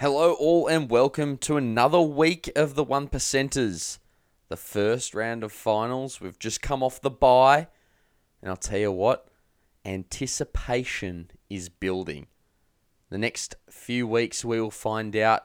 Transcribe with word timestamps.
Hello, 0.00 0.32
all, 0.32 0.66
and 0.66 0.90
welcome 0.90 1.36
to 1.36 1.58
another 1.58 2.00
week 2.00 2.50
of 2.56 2.74
the 2.74 2.82
One 2.82 3.06
Percenters. 3.06 3.98
The 4.48 4.56
first 4.56 5.14
round 5.14 5.44
of 5.44 5.52
finals. 5.52 6.22
We've 6.22 6.38
just 6.38 6.62
come 6.62 6.82
off 6.82 7.02
the 7.02 7.10
bye, 7.10 7.68
and 8.40 8.50
I'll 8.50 8.56
tell 8.56 8.78
you 8.78 8.92
what, 8.92 9.28
anticipation 9.84 11.30
is 11.50 11.68
building. 11.68 12.28
The 13.10 13.18
next 13.18 13.56
few 13.68 14.06
weeks, 14.06 14.42
we 14.42 14.58
will 14.58 14.70
find 14.70 15.14
out 15.16 15.42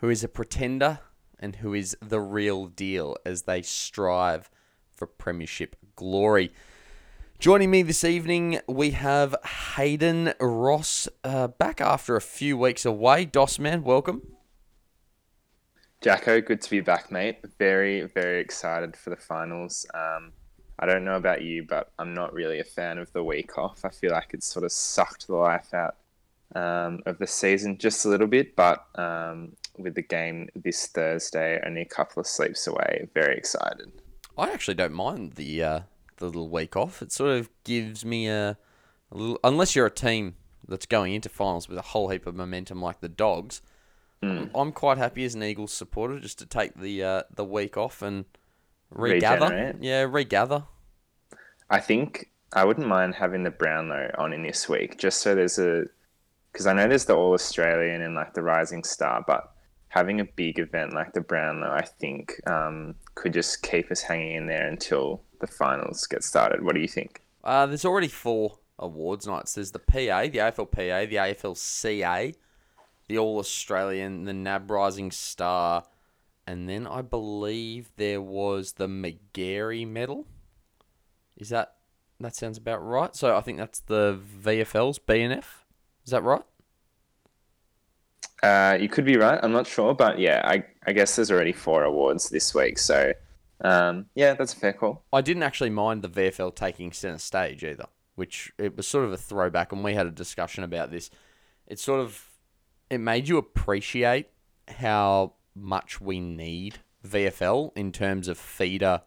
who 0.00 0.10
is 0.10 0.22
a 0.22 0.28
pretender 0.28 0.98
and 1.40 1.56
who 1.56 1.72
is 1.72 1.96
the 2.02 2.20
real 2.20 2.66
deal 2.66 3.16
as 3.24 3.44
they 3.44 3.62
strive 3.62 4.50
for 4.94 5.06
Premiership 5.06 5.76
glory. 5.96 6.52
Joining 7.38 7.70
me 7.70 7.82
this 7.82 8.04
evening, 8.04 8.60
we 8.66 8.92
have 8.92 9.34
Hayden 9.76 10.32
Ross 10.40 11.08
uh, 11.24 11.48
back 11.48 11.80
after 11.80 12.16
a 12.16 12.20
few 12.20 12.56
weeks 12.56 12.86
away. 12.86 13.26
Doss 13.26 13.58
man, 13.58 13.82
welcome. 13.82 14.22
Jacko, 16.00 16.40
good 16.40 16.62
to 16.62 16.70
be 16.70 16.80
back, 16.80 17.10
mate. 17.10 17.38
Very, 17.58 18.02
very 18.02 18.40
excited 18.40 18.96
for 18.96 19.10
the 19.10 19.16
finals. 19.16 19.84
Um, 19.92 20.32
I 20.78 20.86
don't 20.86 21.04
know 21.04 21.16
about 21.16 21.42
you, 21.42 21.64
but 21.68 21.92
I'm 21.98 22.14
not 22.14 22.32
really 22.32 22.60
a 22.60 22.64
fan 22.64 22.98
of 22.98 23.12
the 23.12 23.22
week 23.22 23.58
off. 23.58 23.84
I 23.84 23.90
feel 23.90 24.12
like 24.12 24.30
it's 24.32 24.46
sort 24.46 24.64
of 24.64 24.72
sucked 24.72 25.26
the 25.26 25.36
life 25.36 25.74
out 25.74 25.96
um, 26.54 27.02
of 27.04 27.18
the 27.18 27.26
season 27.26 27.76
just 27.76 28.06
a 28.06 28.08
little 28.08 28.26
bit, 28.26 28.56
but 28.56 28.86
um, 28.94 29.52
with 29.76 29.94
the 29.94 30.02
game 30.02 30.48
this 30.54 30.86
Thursday, 30.86 31.60
only 31.66 31.82
a 31.82 31.86
couple 31.86 32.20
of 32.20 32.26
sleeps 32.26 32.66
away, 32.66 33.08
very 33.12 33.36
excited. 33.36 33.92
I 34.38 34.50
actually 34.50 34.74
don't 34.74 34.94
mind 34.94 35.32
the 35.32 35.62
uh, 35.62 35.80
the 36.16 36.26
little 36.26 36.48
week 36.48 36.76
off. 36.76 37.02
It 37.02 37.12
sort 37.12 37.32
of 37.32 37.50
gives 37.64 38.04
me 38.04 38.28
a, 38.28 38.56
a 39.10 39.16
little, 39.16 39.38
unless 39.44 39.74
you're 39.74 39.86
a 39.86 39.90
team 39.90 40.36
that's 40.66 40.86
going 40.86 41.14
into 41.14 41.28
finals 41.28 41.68
with 41.68 41.78
a 41.78 41.82
whole 41.82 42.08
heap 42.08 42.26
of 42.26 42.34
momentum 42.34 42.80
like 42.80 43.00
the 43.00 43.08
Dogs. 43.08 43.62
Mm. 44.22 44.50
I'm 44.54 44.72
quite 44.72 44.98
happy 44.98 45.24
as 45.24 45.34
an 45.34 45.42
Eagles 45.42 45.72
supporter 45.72 46.18
just 46.18 46.38
to 46.38 46.46
take 46.46 46.74
the 46.74 47.02
uh, 47.02 47.22
the 47.34 47.44
week 47.44 47.76
off 47.76 48.00
and 48.00 48.24
regather. 48.90 49.46
Regenerate. 49.46 49.76
Yeah, 49.82 50.06
regather. 50.08 50.64
I 51.68 51.80
think 51.80 52.30
I 52.52 52.64
wouldn't 52.64 52.86
mind 52.86 53.14
having 53.14 53.42
the 53.42 53.50
Brownlow 53.50 54.12
on 54.16 54.32
in 54.32 54.42
this 54.42 54.68
week, 54.68 54.98
just 54.98 55.20
so 55.20 55.34
there's 55.34 55.58
a 55.58 55.84
because 56.52 56.66
I 56.66 56.72
know 56.72 56.86
there's 56.86 57.04
the 57.04 57.16
All 57.16 57.34
Australian 57.34 58.00
and 58.00 58.14
like 58.14 58.32
the 58.32 58.42
Rising 58.42 58.84
Star, 58.84 59.24
but 59.26 59.52
having 59.88 60.20
a 60.20 60.24
big 60.24 60.58
event 60.58 60.92
like 60.92 61.12
the 61.12 61.20
Brownlow, 61.20 61.70
I 61.70 61.82
think 61.82 62.40
um, 62.48 62.94
could 63.14 63.32
just 63.32 63.62
keep 63.62 63.90
us 63.90 64.00
hanging 64.00 64.36
in 64.36 64.46
there 64.46 64.68
until 64.68 65.22
the 65.44 65.52
finals 65.52 66.06
get 66.06 66.24
started. 66.24 66.64
What 66.64 66.74
do 66.74 66.80
you 66.80 66.88
think? 66.88 67.22
Uh, 67.42 67.66
there's 67.66 67.84
already 67.84 68.08
four 68.08 68.58
awards 68.78 69.26
nights. 69.26 69.54
There's 69.54 69.72
the 69.72 69.78
PA, 69.78 70.22
the 70.22 70.38
AFLPA, 70.38 71.08
the 71.08 71.16
AFLCA, 71.16 72.34
the 73.08 73.18
All 73.18 73.38
Australian, 73.38 74.24
the 74.24 74.32
NAB 74.32 74.70
Rising 74.70 75.10
Star, 75.10 75.84
and 76.46 76.68
then 76.68 76.86
I 76.86 77.02
believe 77.02 77.90
there 77.96 78.22
was 78.22 78.72
the 78.72 78.86
McGarry 78.86 79.86
Medal. 79.86 80.26
Is 81.36 81.50
that 81.50 81.74
that 82.20 82.34
sounds 82.34 82.58
about 82.58 82.84
right? 82.84 83.14
So 83.14 83.36
I 83.36 83.40
think 83.40 83.58
that's 83.58 83.80
the 83.80 84.18
VFL's 84.42 84.98
BNF. 84.98 85.44
Is 86.04 86.10
that 86.10 86.22
right? 86.22 86.42
Uh, 88.42 88.76
you 88.78 88.88
could 88.88 89.04
be 89.04 89.16
right. 89.16 89.38
I'm 89.42 89.52
not 89.52 89.66
sure, 89.66 89.94
but 89.94 90.18
yeah, 90.18 90.42
I, 90.44 90.64
I 90.86 90.92
guess 90.92 91.16
there's 91.16 91.30
already 91.30 91.52
four 91.52 91.82
awards 91.84 92.28
this 92.28 92.54
week. 92.54 92.78
So 92.78 93.12
um, 93.64 94.06
yeah, 94.14 94.34
that's 94.34 94.52
a 94.52 94.56
fair 94.56 94.72
call. 94.72 95.02
I 95.12 95.20
didn't 95.20 95.42
actually 95.42 95.70
mind 95.70 96.02
the 96.02 96.08
VFL 96.08 96.54
taking 96.54 96.92
centre 96.92 97.18
stage 97.18 97.64
either, 97.64 97.86
which 98.14 98.52
it 98.58 98.76
was 98.76 98.86
sort 98.86 99.04
of 99.04 99.12
a 99.12 99.16
throwback, 99.16 99.72
and 99.72 99.82
we 99.82 99.94
had 99.94 100.06
a 100.06 100.10
discussion 100.12 100.62
about 100.62 100.90
this. 100.92 101.10
It 101.66 101.80
sort 101.80 102.00
of 102.00 102.30
it 102.90 102.98
made 102.98 103.28
you 103.28 103.38
appreciate 103.38 104.28
how 104.68 105.32
much 105.54 106.00
we 106.00 106.20
need 106.20 106.78
VFL 107.06 107.72
in 107.76 107.90
terms 107.90 108.28
of 108.28 108.38
feeder 108.38 109.02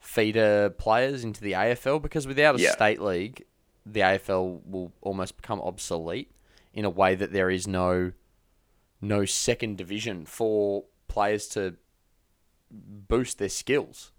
feeder 0.00 0.68
players 0.70 1.22
into 1.22 1.40
the 1.40 1.52
AFL 1.52 2.02
because 2.02 2.26
without 2.26 2.56
a 2.56 2.60
Yeah. 2.60 2.72
state 2.72 3.00
league, 3.00 3.44
the 3.86 4.00
AFL 4.00 4.60
will 4.64 4.92
almost 5.00 5.36
become 5.36 5.60
obsolete 5.60 6.32
in 6.74 6.84
a 6.84 6.90
way 6.90 7.14
that 7.14 7.32
there 7.32 7.50
is 7.50 7.66
no 7.68 8.12
no 9.00 9.24
second 9.24 9.76
division 9.78 10.24
for 10.24 10.84
players 11.08 11.46
to 11.48 11.76
boost 12.72 13.38
their 13.38 13.48
skills. 13.48 14.12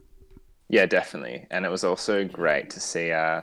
Yeah, 0.70 0.86
definitely. 0.86 1.48
And 1.52 1.66
it 1.66 1.70
was 1.70 1.84
also 1.84 2.26
great 2.26 2.70
to 2.72 2.80
see 2.80 3.12
uh, 3.12 3.42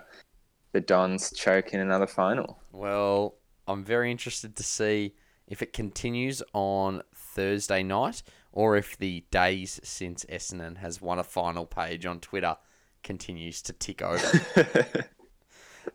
the 0.72 0.80
Dons 0.80 1.32
choke 1.32 1.74
in 1.74 1.80
another 1.80 2.06
final. 2.06 2.58
Well, 2.72 3.36
I'm 3.66 3.84
very 3.84 4.10
interested 4.10 4.56
to 4.56 4.62
see 4.62 5.14
if 5.46 5.62
it 5.62 5.72
continues 5.72 6.42
on 6.52 7.02
Thursday 7.14 7.82
night 7.82 8.22
or 8.52 8.76
if 8.76 8.96
the 8.98 9.24
days 9.30 9.80
since 9.84 10.24
Essendon 10.26 10.78
has 10.78 11.00
won 11.00 11.18
a 11.18 11.24
final 11.24 11.66
page 11.66 12.06
on 12.06 12.20
Twitter 12.20 12.56
continues 13.02 13.62
to 13.62 13.72
tick 13.72 14.02
over. 14.02 14.40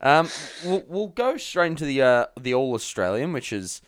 um, 0.02 0.30
we'll, 0.64 0.84
we'll 0.88 1.08
go 1.08 1.38
straight 1.38 1.68
into 1.68 1.86
the 1.86 2.02
uh, 2.02 2.26
the 2.40 2.54
All 2.54 2.74
Australian, 2.74 3.34
which 3.34 3.50
has 3.50 3.82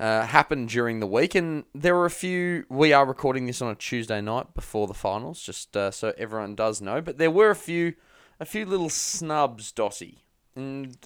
uh, 0.00 0.22
happened 0.26 0.68
during 0.68 1.00
the 1.00 1.06
week, 1.06 1.34
and 1.34 1.64
there 1.74 1.94
were 1.94 2.06
a 2.06 2.10
few. 2.10 2.64
We 2.68 2.92
are 2.92 3.04
recording 3.04 3.46
this 3.46 3.60
on 3.60 3.70
a 3.70 3.74
Tuesday 3.74 4.20
night 4.20 4.54
before 4.54 4.86
the 4.86 4.94
finals, 4.94 5.42
just 5.42 5.76
uh, 5.76 5.90
so 5.90 6.12
everyone 6.16 6.54
does 6.54 6.80
know. 6.80 7.00
But 7.00 7.18
there 7.18 7.30
were 7.30 7.50
a 7.50 7.56
few, 7.56 7.94
a 8.38 8.44
few 8.44 8.64
little 8.64 8.90
snubs, 8.90 9.72
Dossie. 9.72 10.18
And 10.54 10.96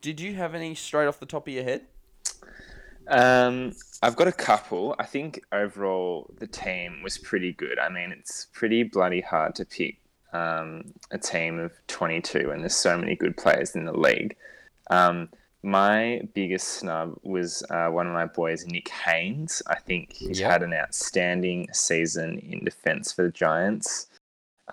did 0.00 0.20
you 0.20 0.34
have 0.34 0.54
any 0.54 0.74
straight 0.74 1.06
off 1.06 1.20
the 1.20 1.26
top 1.26 1.48
of 1.48 1.54
your 1.54 1.64
head? 1.64 1.86
Um, 3.08 3.72
I've 4.02 4.16
got 4.16 4.28
a 4.28 4.32
couple. 4.32 4.94
I 4.98 5.04
think 5.04 5.42
overall 5.50 6.30
the 6.38 6.46
team 6.46 7.02
was 7.02 7.16
pretty 7.16 7.52
good. 7.52 7.78
I 7.78 7.88
mean, 7.88 8.12
it's 8.12 8.46
pretty 8.52 8.82
bloody 8.82 9.22
hard 9.22 9.54
to 9.56 9.64
pick 9.64 9.98
um, 10.32 10.92
a 11.10 11.18
team 11.18 11.58
of 11.58 11.72
22 11.86 12.50
and 12.50 12.60
there's 12.60 12.76
so 12.76 12.98
many 12.98 13.16
good 13.16 13.36
players 13.36 13.74
in 13.74 13.86
the 13.86 13.98
league. 13.98 14.36
Um, 14.90 15.30
my 15.62 16.22
biggest 16.34 16.68
snub 16.68 17.18
was 17.22 17.62
uh, 17.70 17.88
one 17.88 18.06
of 18.06 18.12
my 18.12 18.26
boys, 18.26 18.66
Nick 18.66 18.88
Haynes. 18.90 19.62
I 19.66 19.76
think 19.76 20.12
he's 20.12 20.40
Yep. 20.40 20.50
had 20.50 20.62
an 20.62 20.72
outstanding 20.72 21.68
season 21.72 22.38
in 22.38 22.64
defence 22.64 23.12
for 23.12 23.22
the 23.24 23.30
Giants. 23.30 24.06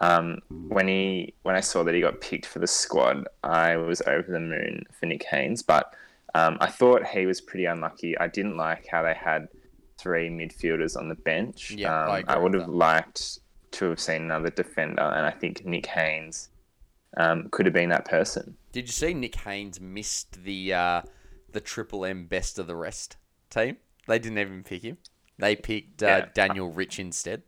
Um, 0.01 0.39
when 0.67 0.87
he 0.87 1.33
when 1.43 1.55
I 1.55 1.61
saw 1.61 1.83
that 1.83 1.95
he 1.95 2.01
got 2.01 2.21
picked 2.21 2.45
for 2.45 2.59
the 2.59 2.67
squad, 2.67 3.27
I 3.43 3.77
was 3.77 4.01
over 4.05 4.29
the 4.31 4.39
moon 4.39 4.83
for 4.99 5.05
Nick 5.05 5.23
Haynes. 5.23 5.63
But 5.63 5.93
um, 6.35 6.57
I 6.59 6.67
thought 6.67 7.07
he 7.07 7.25
was 7.25 7.39
pretty 7.41 7.65
unlucky. 7.65 8.17
I 8.17 8.27
didn't 8.27 8.57
like 8.57 8.87
how 8.87 9.03
they 9.03 9.13
had 9.13 9.47
three 9.97 10.29
midfielders 10.29 10.97
on 10.97 11.07
the 11.07 11.15
bench. 11.15 11.71
Yeah, 11.71 12.03
um, 12.03 12.11
I 12.11 12.19
agree 12.19 12.43
would 12.43 12.53
have 12.55 12.67
liked 12.67 13.39
to 13.71 13.85
have 13.85 13.99
seen 13.99 14.23
another 14.23 14.49
defender, 14.49 15.01
and 15.01 15.25
I 15.25 15.31
think 15.31 15.65
Nick 15.65 15.85
Haynes 15.87 16.49
um, 17.17 17.49
could 17.51 17.65
have 17.65 17.73
been 17.73 17.89
that 17.89 18.05
person. 18.05 18.57
Did 18.71 18.87
you 18.87 18.91
see 18.91 19.13
Nick 19.13 19.35
Haynes 19.35 19.79
missed 19.79 20.43
the 20.43 20.73
uh, 20.73 21.01
the 21.51 21.61
Triple 21.61 22.05
M 22.05 22.25
Best 22.25 22.59
of 22.59 22.67
the 22.67 22.75
Rest 22.75 23.17
team? 23.49 23.77
They 24.07 24.19
didn't 24.19 24.39
even 24.39 24.63
pick 24.63 24.83
him. 24.83 24.97
They 25.37 25.55
picked 25.55 26.03
uh, 26.03 26.07
Yeah. 26.07 26.25
Daniel 26.33 26.71
Rich 26.71 26.99
instead. 26.99 27.43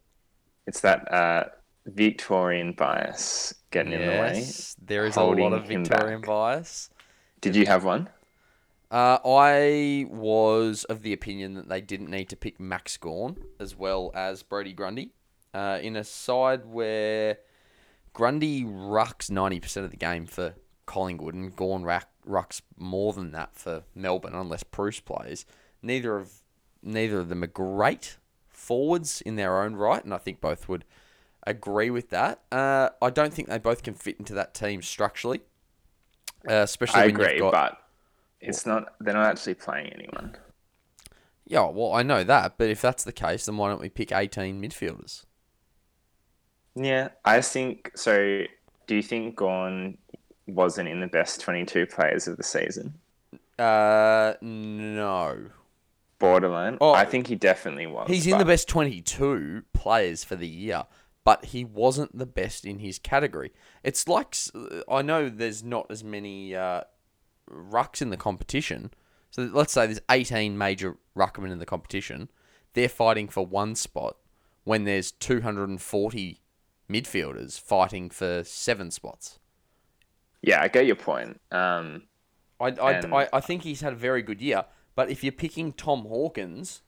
It's 0.65 0.81
that 0.81 1.11
uh, 1.13 1.45
Victorian 1.85 2.73
bias 2.73 3.53
getting 3.71 3.93
in 3.93 4.01
the 4.01 4.07
way. 4.07 4.33
Yes, 4.35 4.75
there 4.81 5.05
is 5.05 5.15
a 5.15 5.23
lot 5.23 5.53
of 5.53 5.67
Victorian 5.67 6.21
bias. 6.21 6.89
Did 7.41 7.55
you 7.55 7.65
have 7.65 7.83
one? 7.83 8.09
Uh, 8.89 9.19
I 9.25 10.05
was 10.09 10.85
of 10.85 11.01
the 11.01 11.11
opinion 11.13 11.55
that 11.55 11.67
they 11.67 11.81
didn't 11.81 12.09
need 12.09 12.29
to 12.29 12.35
pick 12.37 12.59
Max 12.59 12.95
Gawn 12.97 13.37
as 13.59 13.75
well 13.75 14.11
as 14.15 14.43
Brodie 14.43 14.73
Grundy 14.73 15.11
uh, 15.53 15.79
in 15.81 15.97
a 15.97 16.03
side 16.05 16.65
where 16.65 17.37
Grundy 18.17 18.63
rucks 18.63 19.29
90% 19.29 19.83
of 19.83 19.91
the 19.91 19.95
game 19.95 20.25
for 20.25 20.55
Collingwood 20.87 21.35
and 21.35 21.55
Gawn 21.55 21.83
rack, 21.83 22.07
rucks 22.27 22.63
more 22.75 23.13
than 23.13 23.31
that 23.33 23.55
for 23.55 23.83
Melbourne 23.93 24.33
unless 24.33 24.63
Bruce 24.63 24.99
plays. 24.99 25.45
Neither 25.83 26.17
of 26.17 26.41
neither 26.81 27.19
of 27.19 27.29
them 27.29 27.43
are 27.43 27.47
great 27.47 28.17
forwards 28.49 29.21
in 29.21 29.35
their 29.35 29.61
own 29.61 29.75
right, 29.75 30.03
and 30.03 30.15
I 30.15 30.17
think 30.17 30.41
both 30.41 30.67
would 30.67 30.83
agree 31.45 31.91
with 31.91 32.09
that. 32.09 32.41
Uh, 32.51 32.89
I 33.03 33.11
don't 33.11 33.31
think 33.31 33.49
they 33.49 33.59
both 33.59 33.83
can 33.83 33.93
fit 33.93 34.17
into 34.17 34.33
that 34.33 34.55
team 34.55 34.81
structurally, 34.81 35.41
uh, 36.49 36.53
especially 36.55 37.01
I 37.01 37.05
when 37.05 37.15
agree, 37.17 37.33
you've 37.33 37.51
got 37.51 37.51
but 37.51 37.81
it's 38.41 38.65
not. 38.65 38.95
They're 38.99 39.13
not 39.13 39.27
actually 39.27 39.53
playing 39.53 39.93
anyone. 39.93 40.35
Yeah, 41.45 41.69
well, 41.69 41.93
I 41.93 42.01
know 42.01 42.23
that, 42.23 42.57
but 42.57 42.71
if 42.71 42.81
that's 42.81 43.03
the 43.03 43.13
case, 43.13 43.45
then 43.45 43.57
why 43.57 43.69
don't 43.69 43.79
we 43.79 43.89
pick 43.89 44.11
18 44.11 44.59
midfielders? 44.59 45.25
Yeah, 46.77 47.09
I 47.25 47.41
think 47.41 47.91
so. 47.95 48.43
Do 48.85 48.95
you 48.95 49.01
think 49.01 49.35
Gawn 49.35 49.97
wasn't 50.45 50.89
in 50.89 50.99
the 50.99 51.07
best 51.07 51.41
22 51.41 51.87
players 51.87 52.27
of 52.27 52.37
the 52.37 52.43
season? 52.43 52.93
Uh, 53.57 54.33
no. 54.41 55.47
Borderline. 56.19 56.77
Oh, 56.79 56.93
I 56.93 57.05
think 57.05 57.27
he 57.27 57.35
definitely 57.35 57.87
was. 57.87 58.07
He's 58.09 58.27
in 58.27 58.37
the 58.37 58.45
best 58.45 58.67
22 58.67 59.63
players 59.73 60.23
for 60.23 60.35
the 60.35 60.47
year, 60.47 60.85
but 61.23 61.45
he 61.45 61.63
wasn't 61.63 62.17
the 62.17 62.25
best 62.25 62.65
in 62.65 62.79
his 62.79 62.99
category. 62.99 63.51
It's 63.83 64.07
like, 64.07 64.35
I 64.89 65.01
know 65.01 65.29
there's 65.29 65.63
not 65.63 65.87
as 65.89 66.03
many 66.03 66.55
uh, 66.55 66.81
rucks 67.51 68.01
in 68.01 68.09
the 68.09 68.17
competition. 68.17 68.91
So 69.31 69.49
let's 69.51 69.73
say 69.73 69.85
there's 69.85 69.99
18 70.09 70.57
major 70.57 70.97
ruckmen 71.15 71.51
in 71.51 71.59
the 71.59 71.65
competition. 71.65 72.29
they're 72.73 72.89
fighting 72.89 73.27
for 73.27 73.45
one 73.45 73.75
spot 73.75 74.17
when 74.63 74.83
there's 74.83 75.11
240 75.11 76.41
midfielders 76.89 77.59
fighting 77.59 78.09
for 78.09 78.43
seven 78.43 78.91
spots. 78.91 79.39
Yeah, 80.41 80.61
I 80.61 80.67
get 80.67 80.85
your 80.85 80.95
point. 80.95 81.39
Um, 81.51 82.03
I, 82.59 82.67
I, 82.67 82.91
And- 82.93 83.13
I, 83.13 83.27
I 83.33 83.39
think 83.39 83.63
he's 83.63 83.81
had 83.81 83.93
a 83.93 83.97
very 83.97 84.21
good 84.21 84.41
year, 84.41 84.65
but 84.95 85.09
if 85.09 85.23
you're 85.23 85.31
picking 85.33 85.73
Tom 85.73 86.01
Hawkins, 86.03 86.81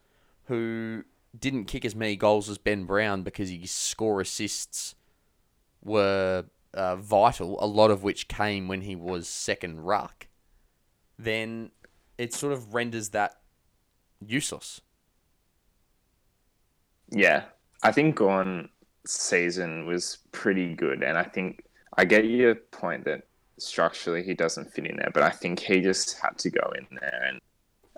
who 0.46 1.04
didn't 1.38 1.66
kick 1.66 1.86
as 1.86 1.96
many 1.96 2.16
goals 2.16 2.50
as 2.50 2.58
Ben 2.58 2.86
Brown 2.86 3.24
because 3.24 3.50
his 3.50 3.72
score 3.72 4.20
assists 4.22 4.96
were 5.84 6.46
uh, 6.74 6.96
vital, 6.96 7.58
a 7.64 7.68
lot 7.68 7.92
of 7.92 8.04
which 8.04 8.28
came 8.28 8.68
when 8.68 8.82
he 8.82 8.96
was 8.96 9.28
second 9.28 9.82
ruck, 9.82 10.28
then 11.18 11.72
it 12.18 12.34
sort 12.34 12.54
of 12.54 12.74
renders 12.74 13.10
that 13.10 13.36
useless. 14.26 14.82
Yeah, 17.12 17.46
I 17.84 17.92
think 17.92 18.16
Gawn 18.16 18.70
season 19.10 19.86
was 19.86 20.20
pretty 20.32 20.74
good, 20.74 21.04
and 21.04 21.18
I 21.18 21.24
think 21.24 21.64
I 21.98 22.06
get 22.06 22.26
your 22.26 22.56
point 22.56 23.06
that 23.06 23.24
structurally 23.58 24.24
he 24.24 24.34
doesn't 24.34 24.72
fit 24.72 24.86
in 24.86 24.98
there, 24.98 25.12
but 25.14 25.24
I 25.24 25.30
think 25.30 25.60
he 25.60 25.82
just 25.82 26.20
had 26.20 26.38
to 26.40 26.50
go 26.50 26.72
in 26.78 26.88
there. 27.00 27.24
And 27.28 27.42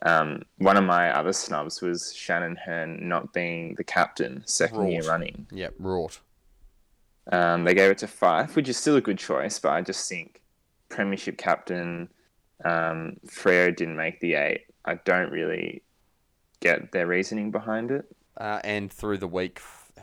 um, 0.04 0.44
one 0.58 0.78
of 0.78 0.84
my 0.84 1.12
other 1.12 1.34
snubs 1.34 1.82
was 1.82 2.14
Shannon 2.14 2.56
Hurn 2.56 3.08
not 3.08 3.34
being 3.34 3.76
the 3.76 3.84
captain 3.84 4.44
second 4.46 4.92
year 4.92 5.04
running. 5.04 5.48
Yep, 5.52 5.76
wrought. 5.80 6.20
Um, 7.32 7.64
they 7.64 7.76
gave 7.76 7.92
it 7.92 8.00
to 8.00 8.08
Fyfe, 8.08 8.56
which 8.56 8.68
is 8.68 8.78
still 8.78 8.96
a 8.96 9.02
good 9.02 9.20
choice, 9.20 9.60
but 9.60 9.70
I 9.70 9.82
just 9.82 10.10
think 10.10 10.42
Premiership 10.90 11.38
captain 11.38 12.10
um, 12.66 13.18
Freo 13.28 13.76
didn't 13.76 13.96
make 13.96 14.20
the 14.20 14.34
eight. 14.36 14.62
I 14.86 14.96
don't 14.96 15.32
really 15.32 15.84
get 16.60 16.92
their 16.92 17.08
reasoning 17.08 17.52
behind 17.52 17.92
it. 17.92 18.06
Uh, 18.38 18.60
and 18.64 18.92
through 18.92 19.18
the 19.18 19.28
week, 19.28 19.60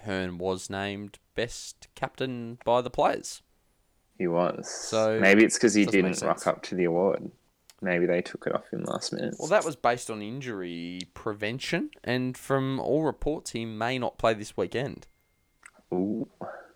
Hurn 0.09 0.39
was 0.39 0.69
named 0.71 1.19
best 1.35 1.87
captain 1.95 2.59
by 2.65 2.81
the 2.81 2.91
players. 2.91 3.43
He 4.17 4.27
was. 4.27 4.69
So, 4.69 5.21
maybe 5.21 5.45
it's 5.45 5.57
because 5.57 5.75
he 5.75 5.85
didn't 5.85 6.21
rock 6.23 6.47
up 6.47 6.63
to 6.65 6.75
the 6.75 6.85
award. 6.85 7.31
Maybe 7.81 8.07
they 8.07 8.21
took 8.23 8.47
it 8.49 8.55
off 8.55 8.69
him 8.73 8.83
last 8.85 9.13
minute. 9.13 9.37
Well, 9.39 9.47
that 9.49 9.65
was 9.65 9.77
based 9.77 10.11
on 10.11 10.21
injury 10.21 11.03
prevention, 11.15 11.91
and 12.03 12.37
from 12.37 12.81
all 12.81 13.05
reports, 13.05 13.53
he 13.53 13.65
may 13.65 13.99
not 13.99 14.19
play 14.19 14.35
this 14.35 14.57
weekend. 14.57 15.07
Ooh, 15.95 16.29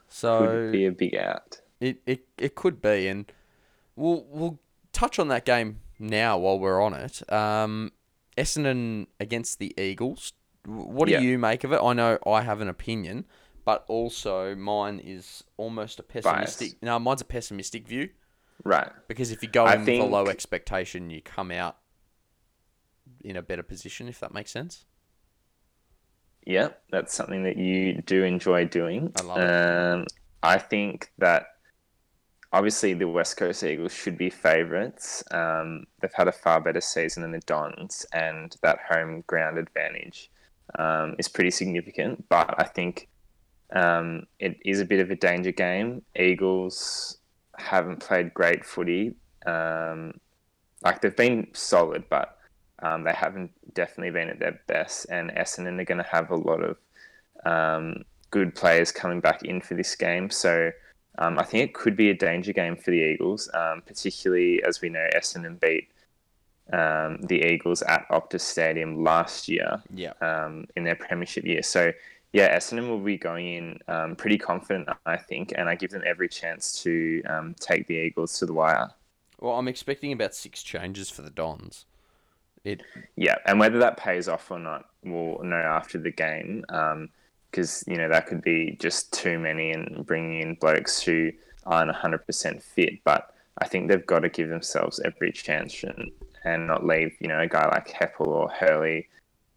So 0.09 0.39
could 0.47 0.73
be 0.73 0.87
a 0.87 0.93
big 0.93 1.17
out. 1.17 1.61
it, 1.81 2.01
it, 2.07 2.27
it 2.39 2.55
could 2.55 2.81
be, 2.81 3.09
and 3.09 3.31
we'll 3.97 4.25
we'll 4.31 4.61
touch 4.93 5.19
on 5.19 5.27
that 5.29 5.45
game 5.45 5.81
now 5.99 6.39
while 6.39 6.59
we're 6.61 6.81
on 6.81 6.95
it. 6.95 7.33
Um, 7.33 7.91
Essendon 8.37 9.09
against 9.19 9.59
the 9.59 9.75
Eagles. 9.77 10.33
What 10.65 11.07
do 11.07 11.13
Yeah. 11.13 11.21
you 11.21 11.39
make 11.39 11.65
of 11.65 11.73
it? 11.73 11.81
I 11.83 11.93
know 11.93 12.19
I 12.27 12.43
have 12.43 12.61
an 12.61 12.69
opinion, 12.69 13.25
but 13.65 13.85
also 13.89 14.55
mine 14.55 15.01
is 15.03 15.45
almost 15.57 15.99
a 15.99 16.03
pessimistic. 16.03 16.83
No, 16.83 16.99
mine's 16.99 17.21
a 17.21 17.25
pessimistic 17.25 17.87
view 17.87 18.11
Right. 18.65 18.91
because 19.09 19.31
if 19.33 19.43
you 19.43 19.49
go 19.49 19.65
I 19.65 19.75
in 19.75 19.81
with 19.81 19.89
a 20.01 20.05
low 20.05 20.27
expectation, 20.27 21.11
you 21.11 21.21
come 21.21 21.51
out 21.51 21.79
in 23.25 23.37
a 23.37 23.43
better 23.43 23.63
position. 23.63 24.09
If 24.09 24.21
that 24.21 24.33
makes 24.33 24.51
sense. 24.51 24.85
Yeah, 26.45 26.71
that's 26.91 27.15
something 27.15 27.45
that 27.45 27.57
you 27.57 28.03
do 28.03 28.25
enjoy 28.25 28.65
doing. 28.67 29.13
I 29.17 29.23
love 29.23 29.39
it. 29.39 29.49
um, 29.49 30.07
I 30.43 30.59
think 30.59 31.13
that 31.19 31.47
obviously 32.53 32.95
the 32.95 33.07
West 33.09 33.37
Coast 33.37 33.63
Eagles 33.63 33.93
should 33.93 34.19
be 34.19 34.29
favourites. 34.29 35.23
Um, 35.31 35.87
they've 36.01 36.13
had 36.13 36.27
a 36.27 36.33
far 36.33 36.61
better 36.61 36.81
season 36.81 37.23
than 37.23 37.31
the 37.33 37.39
Dons, 37.41 38.05
and 38.13 38.57
that 38.63 38.81
home 38.91 39.23
ground 39.29 39.57
advantage 39.57 40.32
um, 40.79 41.17
is 41.19 41.29
pretty 41.29 41.51
significant. 41.51 42.29
But 42.29 42.55
I 42.59 42.65
think 42.65 43.09
um, 43.73 44.27
it 44.39 44.59
is 44.65 44.81
a 44.81 44.85
bit 44.85 45.01
of 45.01 45.11
a 45.11 45.17
danger 45.17 45.53
game. 45.53 46.03
Eagles 46.17 47.19
haven't 47.59 48.01
played 48.01 48.35
great 48.35 48.65
footy. 48.65 49.15
Um, 49.47 50.15
like 50.83 51.01
they've 51.01 51.17
been 51.17 51.49
solid, 51.53 52.05
but 52.09 52.39
um, 52.83 53.05
they 53.05 53.13
haven't 53.13 53.51
definitely 53.75 54.11
been 54.11 54.29
at 54.29 54.41
their 54.41 54.61
best. 54.67 55.07
And 55.11 55.31
Essendon 55.31 55.81
are 55.81 55.85
going 55.85 56.03
to 56.03 56.11
have 56.11 56.31
a 56.31 56.37
lot 56.37 56.63
of 56.63 56.77
um, 57.45 58.05
good 58.31 58.55
players 58.55 58.93
coming 58.93 59.21
back 59.21 59.45
in 59.45 59.61
for 59.61 59.75
this 59.75 59.95
game. 59.95 60.31
So 60.31 60.71
um, 61.19 61.39
I 61.39 61.45
think 61.45 61.69
it 61.69 61.75
could 61.75 61.97
be 61.97 62.11
a 62.11 62.15
danger 62.15 62.53
game 62.53 62.77
for 62.77 62.91
the 62.91 62.97
Eagles, 62.97 63.49
particularly 63.87 64.63
as 64.65 64.81
we 64.81 64.89
know 64.89 65.07
Essendon 65.15 65.61
beat 65.61 65.89
um, 66.73 67.19
the 67.23 67.45
Eagles 67.45 67.83
at 67.83 68.07
Optus 68.09 68.41
Stadium 68.43 69.03
last 69.03 69.49
year 69.49 69.83
Yeah. 69.95 70.13
um, 70.21 70.67
in 70.77 70.85
their 70.85 70.97
premiership 70.97 71.45
year. 71.45 71.63
So 71.63 71.93
yeah, 72.33 72.57
Essendon 72.57 72.89
will 72.89 72.99
be 72.99 73.19
going 73.19 73.47
in 73.47 73.79
um, 73.89 74.17
pretty 74.17 74.39
confident, 74.39 74.89
I 75.05 75.17
think, 75.19 75.53
and 75.57 75.69
I 75.69 75.75
give 75.75 75.91
them 75.91 76.03
every 76.07 76.29
chance 76.29 76.83
to 76.83 77.23
um, 77.25 77.55
take 77.61 77.87
the 77.89 77.95
Eagles 77.97 78.39
to 78.39 78.47
the 78.47 78.55
wire. 78.55 78.91
Well, 79.39 79.59
I'm 79.59 79.69
expecting 79.69 80.13
about 80.13 80.35
six 80.35 80.63
changes 80.63 81.11
for 81.11 81.23
the 81.23 81.31
Dons. 81.31 81.85
It 82.65 82.83
Yeah, 83.17 83.37
and 83.45 83.59
whether 83.59 83.79
that 83.81 83.97
pays 83.97 84.29
off 84.29 84.51
or 84.51 84.59
not, 84.59 84.87
we'll 85.05 85.43
know 85.43 85.57
after 85.57 85.99
the 85.99 86.13
game. 86.13 86.65
Because 87.51 87.85
you 87.87 87.97
know 87.99 88.09
that 88.09 88.27
could 88.29 88.41
be 88.41 88.77
just 88.81 89.13
too 89.13 89.39
many 89.39 89.73
and 89.73 90.07
bringing 90.07 90.41
in 90.41 90.55
blokes 90.55 91.03
who 91.03 91.33
aren't 91.67 91.91
hundred 91.91 92.25
percent 92.25 92.63
fit. 92.63 93.03
But 93.05 93.35
I 93.59 93.67
think 93.67 93.89
they've 93.89 94.07
got 94.07 94.21
to 94.21 94.29
give 94.31 94.49
themselves 94.49 95.01
every 95.05 95.33
chance 95.33 95.83
and 95.83 96.11
and 96.45 96.67
not 96.67 96.85
leave 96.87 97.13
you 97.21 97.29
know 97.29 97.41
a 97.41 97.47
guy 97.49 97.67
like 97.69 97.89
Heppell 97.89 98.27
or 98.27 98.49
Hurley 98.51 99.09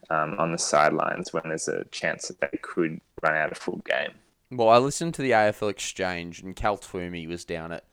um, 0.09 0.35
on 0.39 0.51
the 0.51 0.57
sidelines 0.57 1.33
when 1.33 1.43
there's 1.45 1.67
a 1.67 1.83
chance 1.85 2.27
that 2.27 2.39
they 2.41 2.57
could 2.61 2.99
run 3.23 3.35
out 3.35 3.51
a 3.51 3.55
full 3.55 3.81
game. 3.85 4.11
Well, 4.51 4.69
I 4.69 4.77
listened 4.77 5.15
to 5.15 5.21
the 5.23 5.31
AFL 5.31 5.71
Exchange, 5.71 6.41
and 6.41 6.55
Cal 6.55 6.77
Twomey 6.77 7.27
was 7.27 7.43
down 7.45 7.71
at 7.71 7.83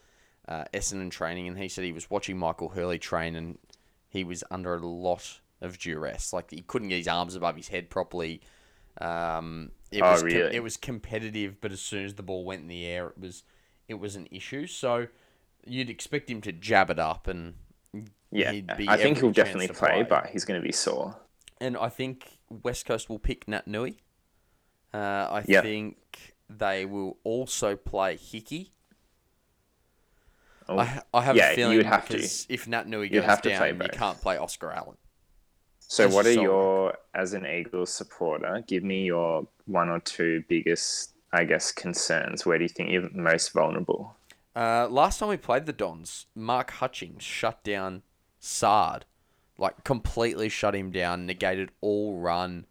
uh, 0.47 0.65
Essendon 0.75 1.11
training, 1.11 1.49
and 1.49 1.59
he 1.59 1.69
said 1.69 1.85
he 1.85 1.93
was 1.93 2.11
watching 2.11 2.37
Michael 2.39 2.69
Hurley 2.69 2.99
train, 2.99 3.35
and 3.35 3.59
he 4.11 4.23
was 4.23 4.45
under 4.51 4.75
a 4.75 4.87
lot 4.87 5.41
of 5.63 5.79
duress. 5.79 6.33
Like 6.33 6.51
he 6.51 6.61
couldn't 6.61 6.89
get 6.89 6.99
his 6.99 7.09
arms 7.09 7.35
above 7.35 7.57
his 7.57 7.69
head 7.69 7.89
properly. 7.89 8.43
Um, 9.01 9.73
it 9.91 10.03
Oh, 10.03 10.11
was 10.13 10.21
com- 10.21 10.27
really? 10.31 10.55
it 10.57 10.63
was 10.63 10.77
competitive, 10.77 11.61
but 11.61 11.73
as 11.73 11.81
soon 11.81 12.05
as 12.05 12.15
the 12.15 12.23
ball 12.23 12.45
went 12.45 12.61
in 12.63 12.69
the 12.69 12.85
air, 12.87 13.09
it 13.09 13.19
was 13.19 13.45
it 13.89 13.95
was 13.95 14.15
an 14.17 14.29
issue. 14.31 14.67
So 14.67 15.07
you'd 15.67 15.89
expect 15.91 16.29
him 16.31 16.41
to 16.43 16.53
jab 16.53 16.91
it 16.91 16.99
up, 16.99 17.27
and 17.27 17.55
Yeah, 18.31 18.53
I 18.89 18.97
think 18.97 19.19
he'll 19.19 19.31
definitely 19.31 19.69
to 19.69 19.75
play, 19.75 20.03
but 20.03 20.27
he's 20.27 20.45
going 20.45 20.61
to 20.61 20.67
be 20.67 20.73
sore. 20.73 21.17
and 21.61 21.77
I 21.77 21.89
think 21.89 22.39
West 22.49 22.87
Coast 22.87 23.09
will 23.09 23.19
pick 23.19 23.47
Naitanui. 23.47 23.97
Uh, 24.95 25.29
I 25.31 25.45
Yep. 25.47 25.63
think 25.65 26.35
they 26.49 26.85
will 26.85 27.19
also 27.25 27.77
play 27.77 28.17
Hickey. 28.17 28.73
Oh, 30.69 30.79
I, 30.79 31.03
I 31.13 31.23
have 31.23 31.37
yeah, 31.37 31.47
a 31.47 31.51
you 31.51 31.55
feeling 31.57 31.77
would 31.79 31.87
have 31.87 32.09
to. 32.09 32.19
if 32.19 32.67
Naitanui 32.67 33.13
goes 33.13 33.25
have 33.25 33.43
to 33.43 33.49
down, 33.51 33.59
play 33.59 33.87
you 33.87 33.91
can't 33.91 34.21
play 34.21 34.37
Oscar 34.37 34.73
Allen. 34.73 34.97
So, 35.81 36.09
what 36.09 36.25
are 36.27 36.33
so 36.33 36.43
your, 36.43 36.95
as 37.15 37.35
an 37.35 37.45
Eagles 37.47 37.93
supporter, 37.93 38.65
give 38.67 38.83
me 38.83 39.05
your 39.05 39.47
one 39.67 39.91
or 39.91 40.01
two 40.01 40.43
biggest, 40.49 41.13
I 41.33 41.45
guess, 41.45 41.71
concerns. 41.73 42.47
Where 42.47 42.57
do 42.57 42.65
you 42.65 42.69
think 42.69 42.91
you're 42.91 43.11
most 43.11 43.53
vulnerable? 43.53 44.17
Uh, 44.55 44.87
last 44.91 45.19
time 45.19 45.29
we 45.29 45.37
played 45.37 45.67
the 45.67 45.73
Dons, 45.73 46.27
Mark 46.35 46.71
Hutchings 46.73 47.23
shut 47.23 47.63
down 47.65 48.03
Saad, 48.39 49.07
like 49.59 49.85
completely 49.85 50.49
shut 50.49 50.75
him 50.75 50.91
down, 50.91 51.27
negated 51.27 51.71
all 51.81 52.17
run 52.19 52.67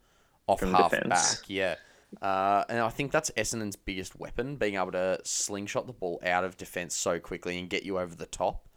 off 0.46 0.60
From 0.60 0.74
half 0.74 0.90
defence. 0.90 1.36
back. 1.36 1.44
Yeah. 1.48 1.74
Uh, 2.20 2.64
and 2.68 2.78
I 2.80 2.90
think 2.90 3.10
that's 3.10 3.30
Essendon's 3.36 3.74
biggest 3.76 4.18
weapon, 4.18 4.56
being 4.56 4.74
able 4.74 4.92
to 4.92 5.20
slingshot 5.24 5.86
the 5.86 5.92
ball 5.94 6.20
out 6.24 6.44
of 6.44 6.56
defence 6.56 6.94
so 6.94 7.18
quickly 7.18 7.58
and 7.58 7.70
get 7.70 7.84
you 7.84 7.98
over 7.98 8.14
the 8.14 8.26
top. 8.26 8.68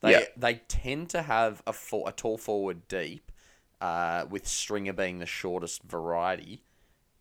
They 0.00 0.12
Yeah. 0.12 0.24
they 0.36 0.54
tend 0.68 1.10
to 1.10 1.22
have 1.22 1.62
a, 1.66 1.72
for, 1.72 2.08
a 2.08 2.12
tall 2.12 2.38
forward 2.38 2.88
deep, 2.88 3.30
uh, 3.80 4.24
with 4.30 4.46
Stringer 4.48 4.94
being 4.94 5.18
the 5.18 5.26
shortest 5.26 5.82
variety, 5.82 6.62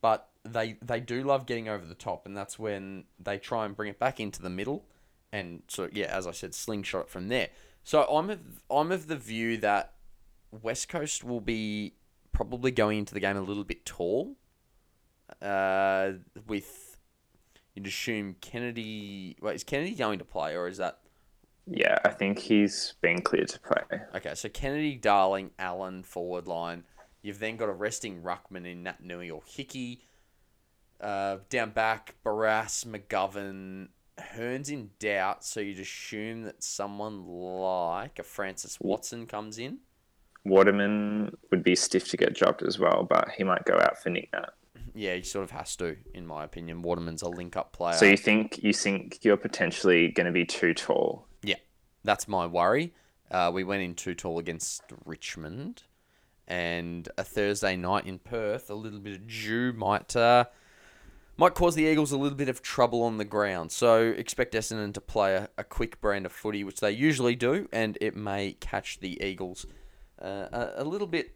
but 0.01 0.29
they 0.43 0.77
they 0.81 0.99
do 1.01 1.21
love 1.23 1.45
getting 1.45 1.67
over 1.67 1.85
the 1.85 1.95
top, 1.95 2.25
and 2.25 2.35
that's 2.37 2.57
when 2.57 3.03
they 3.19 3.37
try 3.37 3.65
and 3.65 3.75
bring 3.75 3.89
it 3.89 3.99
back 3.99 4.19
into 4.21 4.41
the 4.41 4.49
middle, 4.49 4.85
and 5.31 5.63
so 5.67 5.89
yeah, 5.91 6.07
as 6.07 6.27
I 6.27 6.31
said, 6.31 6.53
slingshot 6.53 7.09
from 7.09 7.27
there. 7.27 7.49
So 7.83 8.03
I'm 8.03 8.29
of, 8.29 8.39
I'm 8.69 8.91
of 8.91 9.07
the 9.07 9.15
view 9.15 9.57
that 9.57 9.93
West 10.51 10.89
Coast 10.89 11.23
will 11.23 11.41
be 11.41 11.93
probably 12.31 12.71
going 12.71 12.99
into 12.99 13.13
the 13.13 13.19
game 13.19 13.37
a 13.37 13.41
little 13.41 13.63
bit 13.63 13.85
tall. 13.85 14.35
Uh, 15.41 16.13
with 16.47 16.97
you'd 17.75 17.87
assume 17.87 18.35
Kennedy. 18.41 19.37
Wait, 19.41 19.55
is 19.55 19.63
Kennedy 19.63 19.95
going 19.95 20.19
to 20.19 20.25
play, 20.25 20.55
or 20.55 20.67
is 20.67 20.77
that 20.77 20.99
Yeah, 21.65 21.97
I 22.05 22.09
think 22.09 22.39
he's 22.39 22.95
been 23.01 23.21
cleared 23.21 23.49
to 23.49 23.59
play. 23.59 23.99
Okay, 24.15 24.35
so 24.35 24.49
Kennedy, 24.49 24.95
Darling, 24.95 25.51
Allen, 25.59 26.03
forward 26.03 26.47
line. 26.47 26.83
You've 27.21 27.39
then 27.39 27.57
got 27.57 27.67
a 27.67 27.73
resting 27.73 28.21
ruckman 28.21 28.65
in 28.65 28.83
Naitanui 28.83 29.33
or 29.33 29.41
Hickey. 29.45 30.01
Uh, 31.01 31.37
down 31.49 31.71
back, 31.71 32.15
Barrass, 32.25 32.85
McGovern, 32.85 33.89
Hurn's 34.19 34.69
in 34.69 34.89
doubt, 34.99 35.43
so 35.43 35.59
you'd 35.59 35.79
assume 35.79 36.43
that 36.43 36.63
someone 36.63 37.25
like 37.25 38.19
a 38.19 38.23
Francis 38.23 38.79
Watson 38.79 39.27
comes 39.27 39.57
in. 39.59 39.79
Waterman 40.45 41.35
would 41.51 41.63
be 41.63 41.75
stiff 41.75 42.09
to 42.09 42.17
get 42.17 42.33
dropped 42.33 42.63
as 42.63 42.79
well, 42.79 43.05
but 43.09 43.29
he 43.37 43.43
might 43.43 43.65
go 43.65 43.75
out 43.75 44.01
for 44.01 44.09
Nick 44.09 44.31
Nat. 44.33 44.49
Yeah, 44.95 45.13
he 45.13 45.21
sort 45.21 45.43
of 45.43 45.51
has 45.51 45.75
to, 45.75 45.95
in 46.15 46.25
my 46.25 46.43
opinion. 46.43 46.81
Waterman's 46.81 47.21
a 47.21 47.29
link-up 47.29 47.71
player. 47.71 47.93
So 47.93 48.05
you 48.05 48.17
think 48.17 48.63
you 48.63 48.73
think 48.73 49.19
you're 49.23 49.37
potentially 49.37 50.07
going 50.07 50.25
to 50.25 50.31
be 50.31 50.43
too 50.43 50.73
tall? 50.73 51.27
Yeah, 51.43 51.57
that's 52.03 52.27
my 52.27 52.47
worry. 52.47 52.93
Uh, 53.29 53.51
we 53.53 53.63
went 53.63 53.83
in 53.83 53.93
too 53.93 54.15
tall 54.15 54.39
against 54.39 54.81
Richmond, 55.05 55.83
and 56.47 57.07
a 57.15 57.23
Thursday 57.23 57.75
night 57.75 58.07
in 58.07 58.17
Perth, 58.17 58.71
a 58.71 58.73
little 58.73 58.99
bit 58.99 59.13
of 59.13 59.27
dew 59.27 59.71
might 59.73 60.15
uh, 60.15 60.45
might 61.37 61.53
cause 61.53 61.75
the 61.75 61.83
Eagles 61.83 62.11
a 62.11 62.17
little 62.17 62.37
bit 62.37 62.49
of 62.49 62.61
trouble 62.61 63.03
on 63.03 63.17
the 63.17 63.25
ground. 63.25 63.71
So 63.71 64.01
expect 64.01 64.53
Essendon 64.53 64.93
to 64.93 65.01
play 65.01 65.35
a, 65.35 65.49
a 65.57 65.63
quick 65.63 66.01
brand 66.01 66.25
of 66.25 66.31
footy, 66.31 66.63
which 66.63 66.79
they 66.79 66.91
usually 66.91 67.35
do, 67.35 67.69
and 67.71 67.97
it 68.01 68.15
may 68.15 68.53
catch 68.53 68.99
the 68.99 69.21
Eagles 69.23 69.65
uh, 70.21 70.47
a, 70.51 70.71
a 70.77 70.83
little 70.83 71.07
bit 71.07 71.35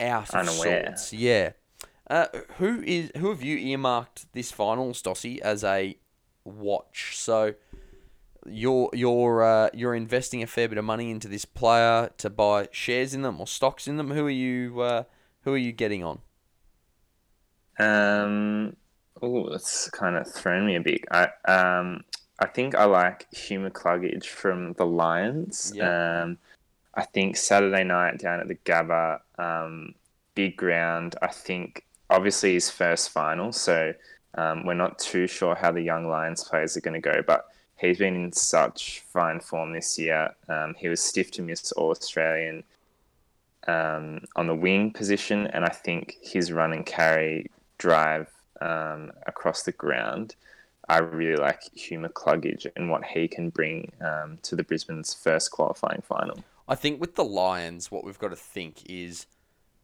out 0.00 0.30
of 0.30 0.48
Unaware. 0.48 0.86
sorts. 0.86 1.12
Yeah. 1.12 1.52
Uh, 2.08 2.26
who 2.58 2.82
is 2.82 3.12
who 3.18 3.28
have 3.30 3.42
you 3.42 3.56
earmarked 3.56 4.32
this 4.32 4.50
finals, 4.50 5.00
Dossie, 5.00 5.38
as 5.40 5.62
a 5.62 5.96
watch? 6.44 7.12
So 7.16 7.54
you're 8.46 8.90
you're 8.92 9.44
uh, 9.44 9.70
you're 9.72 9.94
investing 9.94 10.42
a 10.42 10.46
fair 10.46 10.68
bit 10.68 10.78
of 10.78 10.84
money 10.84 11.10
into 11.10 11.28
this 11.28 11.44
player 11.44 12.10
to 12.18 12.30
buy 12.30 12.68
shares 12.72 13.14
in 13.14 13.22
them 13.22 13.40
or 13.40 13.46
stocks 13.46 13.86
in 13.86 13.96
them. 13.96 14.10
Who 14.10 14.26
are 14.26 14.30
you 14.30 14.80
uh, 14.80 15.04
who 15.42 15.52
are 15.52 15.58
you 15.58 15.70
getting 15.70 16.02
on? 16.02 16.20
Um, 17.78 18.76
oh, 19.22 19.50
that's 19.50 19.90
kind 19.90 20.16
of 20.16 20.32
thrown 20.32 20.66
me 20.66 20.76
a 20.76 20.80
bit. 20.80 21.04
I 21.10 21.28
um, 21.46 22.04
I 22.38 22.46
think 22.46 22.74
I 22.74 22.84
like 22.84 23.32
Hugh 23.34 23.60
McCluggage 23.60 24.26
from 24.26 24.72
the 24.74 24.86
Lions. 24.86 25.72
Yeah. 25.74 26.22
Um, 26.22 26.38
I 26.94 27.04
think 27.04 27.36
Saturday 27.36 27.84
night 27.84 28.18
down 28.18 28.40
at 28.40 28.48
the 28.48 28.56
Gabba, 28.56 29.20
um, 29.38 29.94
big 30.34 30.56
ground. 30.56 31.16
I 31.22 31.28
think 31.28 31.84
obviously 32.08 32.54
his 32.54 32.70
first 32.70 33.10
final, 33.10 33.52
so 33.52 33.94
um, 34.34 34.64
we're 34.64 34.74
not 34.74 34.98
too 34.98 35.26
sure 35.26 35.54
how 35.54 35.70
the 35.70 35.82
young 35.82 36.08
Lions 36.08 36.44
players 36.44 36.76
are 36.76 36.80
going 36.80 37.00
to 37.00 37.12
go, 37.12 37.22
but 37.26 37.46
he's 37.76 37.98
been 37.98 38.14
in 38.16 38.32
such 38.32 39.00
fine 39.12 39.40
form 39.40 39.72
this 39.72 39.98
year. 39.98 40.34
Um, 40.48 40.74
he 40.78 40.88
was 40.88 41.00
stiff 41.00 41.30
to 41.32 41.42
miss 41.42 41.72
All 41.72 41.90
Australian 41.90 42.64
um, 43.66 44.20
on 44.36 44.46
the 44.46 44.54
wing 44.54 44.92
position, 44.92 45.46
and 45.48 45.64
I 45.64 45.70
think 45.70 46.16
his 46.22 46.52
run 46.52 46.72
and 46.72 46.86
carry 46.86 47.50
drive 47.78 48.28
um, 48.60 49.12
across 49.26 49.62
the 49.62 49.72
ground. 49.72 50.36
I 50.88 50.98
really 50.98 51.36
like 51.36 51.62
Hugh 51.74 52.00
McCluggage 52.00 52.66
and 52.74 52.90
what 52.90 53.04
he 53.04 53.28
can 53.28 53.50
bring 53.50 53.92
um, 54.00 54.38
to 54.42 54.56
the 54.56 54.64
Brisbane's 54.64 55.14
first 55.14 55.50
qualifying 55.50 56.02
final. 56.02 56.42
I 56.68 56.74
think 56.74 57.00
with 57.00 57.14
the 57.14 57.24
Lions, 57.24 57.90
what 57.90 58.04
we've 58.04 58.18
got 58.18 58.28
to 58.28 58.36
think 58.36 58.88
is 58.88 59.26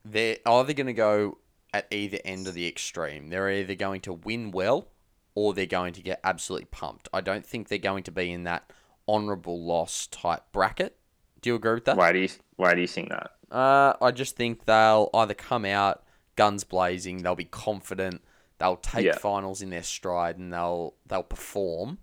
they're 0.04 0.38
either 0.47 0.73
going 0.73 0.87
to 0.87 0.92
go 0.92 1.38
at 1.73 1.87
either 1.90 2.18
end 2.25 2.49
of 2.49 2.54
the 2.54 2.66
extreme. 2.66 3.28
They're 3.28 3.50
either 3.50 3.75
going 3.75 4.00
to 4.02 4.12
win 4.12 4.50
well 4.50 4.88
or 5.35 5.52
they're 5.52 5.66
going 5.66 5.92
to 5.92 6.02
get 6.02 6.21
absolutely 6.25 6.66
pumped. 6.71 7.09
I 7.12 7.21
don't 7.21 7.47
think 7.47 7.68
they're 7.68 7.78
going 7.78 8.04
to 8.04 8.11
be 8.11 8.33
in 8.33 8.45
that 8.45 8.73
honourable 9.09 9.62
loss 9.62 10.06
type 10.06 10.42
bracket. 10.52 10.97
Do 11.40 11.50
you 11.50 11.54
agree 11.56 11.75
with 11.75 11.85
that? 11.85 11.97
Why 11.97 12.12
do 12.12 12.21
you 12.21 12.28
Why 12.56 12.75
do 12.75 12.80
you 12.80 12.87
think 12.87 13.11
that? 13.11 13.33
Uh, 13.50 13.95
I 14.00 14.11
just 14.11 14.35
think 14.35 14.64
they'll 14.64 15.11
either 15.14 15.35
come 15.35 15.64
out 15.64 16.02
guns 16.35 16.64
blazing, 16.64 17.23
they'll 17.23 17.35
be 17.35 17.45
confident, 17.45 18.23
they'll 18.58 18.76
take 18.76 19.04
Yeah. 19.06 19.18
finals 19.18 19.62
in 19.62 19.70
their 19.70 19.82
stride, 19.82 20.38
and 20.38 20.52
they'll 20.52 20.94
they'll 21.06 21.22
perform 21.22 21.98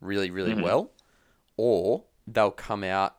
really 0.00 0.30
really 0.30 0.54
Mhm. 0.54 0.62
well, 0.62 0.92
or 1.56 2.04
they'll 2.26 2.50
come 2.50 2.84
out 2.84 3.16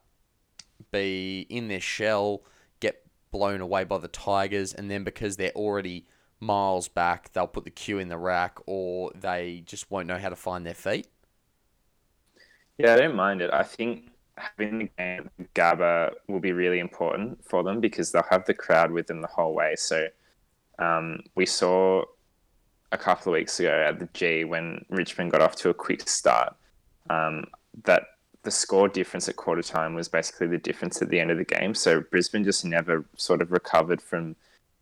be 0.91 1.41
in 1.49 1.67
their 1.67 1.81
shell, 1.81 2.43
get 2.79 3.05
blown 3.31 3.61
away 3.61 3.83
by 3.83 3.97
the 3.97 4.07
Tigers, 4.07 4.73
and 4.73 4.89
then 4.89 5.03
because 5.03 5.37
they're 5.37 5.51
already 5.51 6.07
miles 6.39 6.87
back, 6.87 7.31
they'll 7.33 7.47
put 7.47 7.65
the 7.65 7.69
cue 7.69 7.99
in 7.99 8.07
the 8.07 8.17
rack, 8.17 8.57
or 8.65 9.11
they 9.13 9.61
just 9.65 9.91
won't 9.91 10.07
know 10.07 10.17
how 10.17 10.29
to 10.29 10.35
find 10.35 10.65
their 10.65 10.73
feet. 10.73 11.07
Yeah, 12.77 12.93
I 12.93 12.97
don't 12.97 13.15
mind 13.15 13.41
it. 13.41 13.51
I 13.53 13.63
think 13.63 14.09
having 14.37 14.79
the 14.79 14.89
game 14.97 15.29
at 15.39 15.53
Gabba 15.53 16.13
will 16.27 16.39
be 16.39 16.53
really 16.53 16.79
important 16.79 17.43
for 17.45 17.61
them 17.61 17.81
because 17.81 18.11
they'll 18.11 18.23
have 18.29 18.45
the 18.45 18.53
crowd 18.53 18.91
with 18.91 19.07
them 19.07 19.21
the 19.21 19.27
whole 19.27 19.53
way. 19.53 19.75
So 19.75 20.07
um, 20.79 21.19
we 21.35 21.45
saw 21.45 22.05
a 22.91 22.97
couple 22.97 23.31
of 23.31 23.37
weeks 23.37 23.59
ago 23.59 23.85
at 23.87 23.99
the 23.99 24.09
G 24.13 24.43
when 24.43 24.83
Richmond 24.89 25.31
got 25.31 25.41
off 25.41 25.55
to 25.57 25.69
a 25.69 25.73
quick 25.73 26.07
start 26.07 26.55
um, 27.09 27.45
that 27.83 28.03
the 28.43 28.51
score 28.51 28.87
difference 28.87 29.27
at 29.27 29.35
quarter 29.35 29.61
time 29.61 29.93
was 29.93 30.07
basically 30.07 30.47
the 30.47 30.57
difference 30.57 31.01
at 31.01 31.09
the 31.09 31.19
end 31.19 31.29
of 31.29 31.37
the 31.37 31.43
game. 31.43 31.73
So 31.75 32.01
Brisbane 32.01 32.43
just 32.43 32.65
never 32.65 33.05
sort 33.15 33.41
of 33.41 33.51
recovered 33.51 34.01
from 34.01 34.35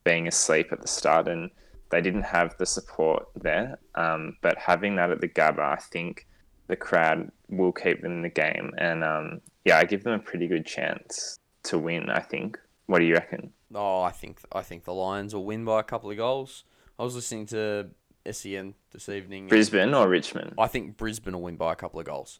being 0.03 0.27
asleep 0.27 0.71
at 0.71 0.81
the 0.81 0.87
start 0.87 1.27
and 1.27 1.49
they 1.89 2.01
didn't 2.01 2.23
have 2.23 2.55
the 2.57 2.65
support 2.65 3.27
there. 3.35 3.79
Um, 3.95 4.37
but 4.41 4.57
having 4.57 4.95
that 4.97 5.11
at 5.11 5.21
the 5.21 5.27
Gabba, 5.27 5.59
I 5.59 5.77
think 5.77 6.27
the 6.67 6.75
crowd 6.75 7.31
will 7.49 7.71
keep 7.71 8.01
them 8.01 8.11
in 8.11 8.21
the 8.21 8.29
game. 8.29 8.73
And 8.77 9.03
um, 9.03 9.41
yeah, 9.65 9.77
I 9.77 9.85
give 9.85 10.03
them 10.03 10.13
a 10.13 10.19
pretty 10.19 10.47
good 10.47 10.65
chance 10.65 11.39
to 11.63 11.77
win, 11.77 12.09
I 12.09 12.19
think. 12.19 12.59
What 12.85 12.99
do 12.99 13.05
you 13.05 13.15
reckon? 13.15 13.51
Oh, 13.73 14.01
I 14.01 14.11
think 14.11 14.39
I 14.51 14.61
think 14.61 14.85
the 14.85 14.93
Lions 14.93 15.33
will 15.33 15.43
win 15.43 15.65
by 15.65 15.81
a 15.81 15.83
couple 15.83 16.09
of 16.09 16.17
goals. 16.17 16.63
I 16.99 17.03
was 17.03 17.15
listening 17.15 17.45
to 17.47 17.89
SEN 18.31 18.73
this 18.91 19.09
evening. 19.09 19.47
Brisbane 19.47 19.93
or 19.93 20.07
Richmond? 20.07 20.53
I 20.57 20.67
think 20.67 20.97
Brisbane 20.97 21.33
will 21.35 21.43
win 21.43 21.55
by 21.55 21.73
a 21.73 21.75
couple 21.75 21.99
of 21.99 22.05
goals. 22.05 22.39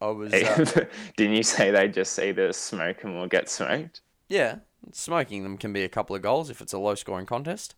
I 0.00 0.06
was 0.08 0.32
uh, 0.32 0.84
Didn't 1.16 1.36
you 1.36 1.42
say 1.44 1.70
they 1.70 1.88
just 1.88 2.18
either 2.18 2.52
smoke 2.52 3.02
them 3.02 3.14
or 3.16 3.28
get 3.28 3.48
smoked? 3.48 4.00
yeah, 4.28 4.56
smoking 4.92 5.42
them 5.44 5.56
can 5.58 5.72
be 5.72 5.84
a 5.84 5.88
couple 5.88 6.16
of 6.16 6.22
goals 6.22 6.50
if 6.50 6.60
it's 6.60 6.72
a 6.72 6.78
low 6.78 6.94
scoring 6.94 7.26
contest. 7.26 7.74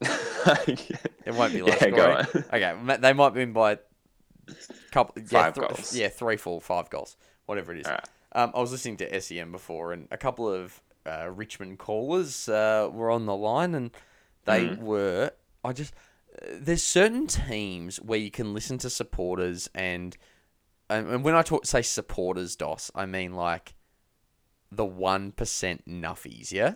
It 1.24 1.34
won't 1.34 1.52
be 1.52 1.62
low 1.62 1.68
Yeah, 1.68 1.90
go 1.90 1.96
scoring. 1.96 2.16
on. 2.16 2.44
Okay, 2.86 2.96
they 2.98 3.12
might 3.12 3.32
win 3.32 3.52
by 3.52 3.72
a 3.72 3.78
couple 4.90 5.22
yeah, 5.22 5.28
Five 5.28 5.54
th- 5.54 5.68
goals. 5.68 5.94
Yeah, 5.96 6.08
three, 6.08 6.36
four, 6.36 6.60
five 6.60 6.90
goals, 6.90 7.16
whatever 7.46 7.72
it 7.72 7.78
is. 7.80 7.86
Alright. 7.86 8.08
Um, 8.32 8.50
I 8.54 8.60
was 8.60 8.72
listening 8.72 8.96
to 8.98 9.20
SEN 9.20 9.52
before, 9.52 9.92
and 9.92 10.08
a 10.10 10.16
couple 10.16 10.48
of 10.52 10.82
uh, 11.06 11.30
Richmond 11.30 11.78
callers 11.78 12.48
uh, 12.48 12.88
were 12.92 13.10
on 13.10 13.26
the 13.26 13.36
line, 13.36 13.74
and 13.76 13.92
they 14.44 14.68
Mm. 14.68 14.78
were. 14.78 15.32
I 15.64 15.72
just 15.72 15.94
there's 16.50 16.82
certain 16.82 17.26
teams 17.26 17.98
where 18.00 18.18
you 18.18 18.30
can 18.30 18.54
listen 18.54 18.78
to 18.78 18.90
supporters, 18.90 19.68
and 19.74 20.16
and, 20.88 21.06
and 21.08 21.24
when 21.24 21.34
I 21.34 21.42
talk 21.42 21.66
say 21.66 21.82
supporters, 21.82 22.56
Dos, 22.56 22.90
I 22.94 23.06
mean 23.06 23.34
like 23.34 23.74
the 24.70 24.84
one 24.84 25.32
percent 25.32 25.86
nuffies, 25.86 26.50
yeah. 26.52 26.74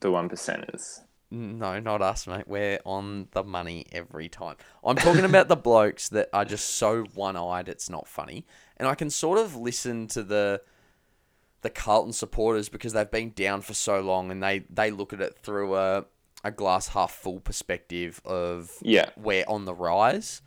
The 0.00 0.10
one 0.10 0.28
percenters. 0.28 1.00
No, 1.30 1.78
not 1.78 2.00
us, 2.00 2.26
mate. 2.26 2.48
We're 2.48 2.78
on 2.86 3.28
the 3.32 3.44
money 3.44 3.84
every 3.92 4.30
time. 4.30 4.56
I'm 4.82 4.96
talking 4.96 5.26
about 5.26 5.48
the 5.48 5.56
blokes 5.56 6.08
that 6.08 6.30
are 6.32 6.46
just 6.46 6.70
so 6.70 7.02
one-eyed 7.14 7.68
it's 7.68 7.90
not 7.90 8.08
funny. 8.08 8.46
And 8.78 8.88
I 8.88 8.94
can 8.94 9.10
sort 9.10 9.38
of 9.38 9.54
listen 9.54 10.06
to 10.08 10.22
the 10.22 10.62
the 11.60 11.68
Carlton 11.70 12.12
supporters 12.12 12.68
because 12.68 12.92
they've 12.92 13.10
been 13.10 13.30
down 13.30 13.60
for 13.60 13.74
so 13.74 14.00
long 14.00 14.30
and 14.30 14.42
they, 14.42 14.60
they 14.70 14.90
look 14.92 15.12
at 15.12 15.20
it 15.20 15.36
through 15.42 15.74
a, 15.74 16.04
a 16.44 16.50
glass 16.50 16.88
half 16.88 17.12
full 17.12 17.40
perspective 17.40 18.20
of 18.24 18.72
Yeah. 18.82 19.10
we're 19.16 19.44
on 19.48 19.64
the 19.64 19.74
rise. 19.74 20.40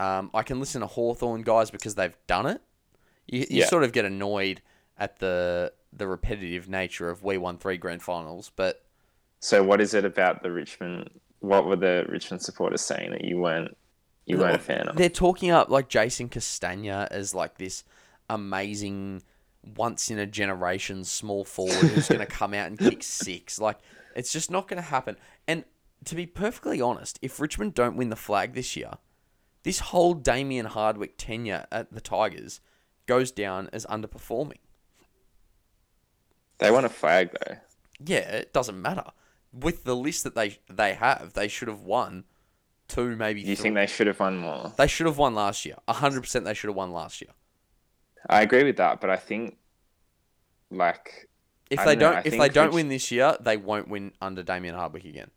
Um, 0.00 0.30
I 0.34 0.42
can 0.42 0.60
listen 0.60 0.80
to 0.82 0.86
Hawthorn 0.86 1.42
guys 1.42 1.70
because 1.70 1.94
they've 1.94 2.16
done 2.26 2.46
it. 2.46 2.60
You, 3.26 3.40
you 3.40 3.46
Yeah. 3.60 3.66
sort 3.66 3.82
of 3.84 3.92
get 3.92 4.04
annoyed 4.04 4.60
at 4.98 5.18
the 5.18 5.72
the 5.92 6.06
repetitive 6.06 6.68
nature 6.68 7.08
of 7.08 7.22
we 7.22 7.38
won 7.38 7.56
three 7.58 7.78
grand 7.78 8.02
finals, 8.02 8.50
but 8.56 8.84
So 9.40 9.62
what 9.62 9.80
is 9.80 9.94
it 9.94 10.04
about 10.04 10.42
the 10.42 10.50
Richmond? 10.52 11.08
What 11.40 11.64
were 11.66 11.76
the 11.76 12.04
Richmond 12.08 12.42
supporters 12.42 12.82
saying 12.82 13.12
that 13.12 13.24
you 13.24 13.38
weren't 13.38 13.76
you 14.26 14.36
weren't 14.38 14.56
a 14.56 14.58
fan 14.58 14.88
of? 14.88 14.96
They're 14.96 15.08
talking 15.08 15.50
up 15.50 15.70
like 15.70 15.88
Jason 15.88 16.28
Castagna 16.28 17.08
as 17.10 17.34
like 17.34 17.56
this 17.56 17.84
amazing, 18.28 19.22
once 19.76 20.10
in 20.10 20.18
a 20.18 20.26
generation 20.26 21.04
small 21.04 21.44
forward 21.44 21.74
who's 21.74 22.08
going 22.08 22.20
to 22.26 22.26
come 22.26 22.52
out 22.54 22.66
and 22.68 22.78
kick 22.78 23.02
six. 23.02 23.58
Like 23.60 23.78
it's 24.14 24.32
just 24.32 24.50
not 24.50 24.68
going 24.68 24.82
to 24.82 24.88
happen. 24.88 25.16
And 25.48 25.64
to 26.04 26.14
be 26.14 26.26
perfectly 26.26 26.80
honest, 26.80 27.18
if 27.22 27.40
Richmond 27.40 27.74
don't 27.74 27.96
win 27.96 28.10
the 28.10 28.16
flag 28.16 28.54
this 28.54 28.76
year, 28.76 28.92
this 29.62 29.78
whole 29.80 30.14
Damien 30.14 30.66
Hardwick 30.66 31.14
tenure 31.16 31.66
at 31.72 31.92
the 31.92 32.00
Tigers 32.00 32.60
goes 33.06 33.30
down 33.30 33.68
as 33.72 33.86
underperforming. 33.86 34.58
They 36.58 36.70
want 36.70 36.86
a 36.86 36.90
flag 36.90 37.30
though. 37.32 37.56
Yeah, 38.04 38.18
it 38.18 38.52
doesn't 38.52 38.80
matter. 38.80 39.04
With 39.52 39.84
the 39.84 39.96
list 39.96 40.24
that 40.24 40.34
they 40.34 40.58
they 40.70 40.94
have, 40.94 41.32
they 41.34 41.48
should 41.48 41.68
have 41.68 41.80
won 41.82 42.24
two, 42.88 43.16
maybe 43.16 43.42
Do 43.42 43.48
You 43.50 43.56
three. 43.56 43.62
think 43.64 43.74
they 43.74 43.86
should 43.86 44.06
have 44.06 44.20
won 44.20 44.38
more? 44.38 44.72
they 44.76 44.86
should 44.86 45.06
have 45.06 45.18
won 45.18 45.34
last 45.34 45.64
year. 45.64 45.76
hundred 45.88 46.20
percent, 46.22 46.44
they 46.44 46.54
should 46.54 46.68
have 46.68 46.76
won 46.76 46.92
last 46.92 47.20
year. 47.20 47.30
I 48.28 48.42
agree 48.42 48.64
with 48.64 48.76
that, 48.76 49.00
but 49.00 49.10
I 49.10 49.16
think 49.16 49.56
like 50.70 51.28
If 51.70 51.80
I 51.80 51.84
they 51.84 51.96
don't 51.96 52.14
know, 52.14 52.22
if 52.24 52.38
they 52.38 52.48
don't 52.48 52.72
win 52.72 52.88
this 52.88 53.10
year, 53.10 53.36
they 53.40 53.56
won't 53.56 53.88
win 53.88 54.12
under 54.20 54.42
Damien 54.42 54.74
Hardwick 54.74 55.04
again. 55.04 55.30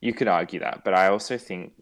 you 0.00 0.12
could 0.12 0.28
argue 0.28 0.60
that, 0.60 0.82
but 0.84 0.94
I 0.94 1.08
also 1.08 1.36
think 1.38 1.72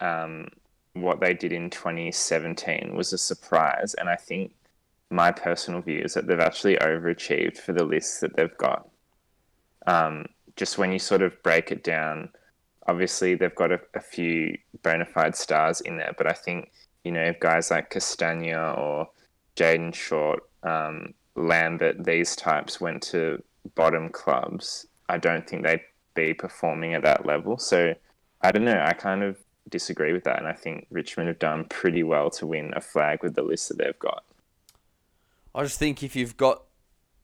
um, 0.00 0.48
what 0.94 1.20
they 1.20 1.34
did 1.34 1.52
in 1.52 1.70
2017 1.70 2.94
was 2.94 3.12
a 3.12 3.18
surprise, 3.18 3.94
and 3.94 4.08
I 4.08 4.16
think 4.16 4.54
my 5.10 5.32
personal 5.32 5.80
view 5.80 6.02
is 6.04 6.14
that 6.14 6.26
they've 6.26 6.38
actually 6.38 6.76
overachieved 6.76 7.58
for 7.58 7.72
the 7.72 7.84
lists 7.84 8.20
that 8.20 8.36
they've 8.36 8.56
got. 8.58 8.88
Um, 9.86 10.26
just 10.56 10.78
when 10.78 10.92
you 10.92 10.98
sort 10.98 11.22
of 11.22 11.42
break 11.42 11.72
it 11.72 11.82
down, 11.82 12.30
obviously 12.86 13.34
they've 13.34 13.54
got 13.54 13.72
a, 13.72 13.80
a 13.94 14.00
few 14.00 14.56
bona 14.82 15.04
fide 15.06 15.36
stars 15.36 15.80
in 15.80 15.96
there, 15.96 16.14
but 16.16 16.26
I 16.26 16.32
think 16.32 16.70
you 17.04 17.12
know 17.12 17.32
guys 17.40 17.70
like 17.70 17.90
Castagna 17.90 18.72
or 18.72 19.08
Jayden 19.56 19.94
Short, 19.94 20.42
um, 20.62 21.14
Lambert, 21.36 22.04
these 22.04 22.36
types 22.36 22.80
went 22.80 23.02
to 23.04 23.42
bottom 23.74 24.08
clubs. 24.08 24.86
I 25.08 25.18
don't 25.18 25.48
think 25.48 25.64
they'd 25.64 25.82
be 26.14 26.34
performing 26.34 26.94
at 26.94 27.02
that 27.02 27.26
level. 27.26 27.58
So 27.58 27.94
I 28.42 28.52
don't 28.52 28.64
know. 28.64 28.82
I 28.84 28.92
kind 28.92 29.22
of 29.22 29.38
disagree 29.68 30.12
with 30.12 30.24
that, 30.24 30.38
and 30.38 30.48
I 30.48 30.52
think 30.52 30.86
Richmond 30.90 31.28
have 31.28 31.38
done 31.38 31.64
pretty 31.64 32.02
well 32.02 32.30
to 32.30 32.46
win 32.46 32.72
a 32.74 32.80
flag 32.80 33.22
with 33.22 33.34
the 33.34 33.42
list 33.42 33.68
that 33.68 33.78
they've 33.78 33.98
got. 33.98 34.24
I 35.54 35.62
just 35.62 35.78
think 35.78 36.02
if 36.02 36.14
you've 36.16 36.36
got 36.36 36.62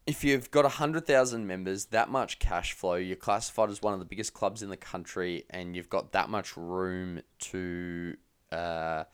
if 0.07 0.23
you've 0.23 0.51
got 0.51 0.71
hundred 0.73 1.07
thousand 1.07 1.47
members, 1.47 1.87
that 1.87 2.09
much 2.09 2.39
cash 2.39 2.73
flow, 2.73 2.95
you're 2.95 3.17
classified 3.17 3.71
as 3.71 3.83
one 3.83 3.93
of 3.93 3.99
the 3.99 4.05
biggest 4.05 4.35
clubs 4.35 4.63
in 4.63 4.69
the 4.69 4.77
country, 4.77 5.45
and 5.51 5.75
you've 5.75 5.91
got 5.91 6.13
that 6.13 6.29
much 6.29 6.57
room 6.57 7.21
to 7.41 8.17
uh, 8.53 9.05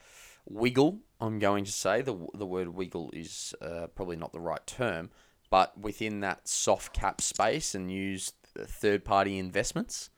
wiggle. 0.47 0.99
I'm 1.23 1.39
going 1.39 1.65
to 1.65 1.73
say 1.73 2.03
the 2.03 2.17
the 2.35 2.47
word 2.47 2.69
wiggle 2.75 3.11
is 3.13 3.55
uh, 3.63 3.87
probably 3.95 4.17
not 4.17 4.33
the 4.33 4.41
right 4.41 4.67
term, 4.67 5.11
but 5.51 5.79
within 5.79 6.21
that 6.21 6.49
soft 6.49 6.93
cap 6.93 7.21
space, 7.21 7.77
and 7.77 7.93
use 7.93 8.33
third 8.59 9.05
party 9.05 9.39
investments 9.39 10.11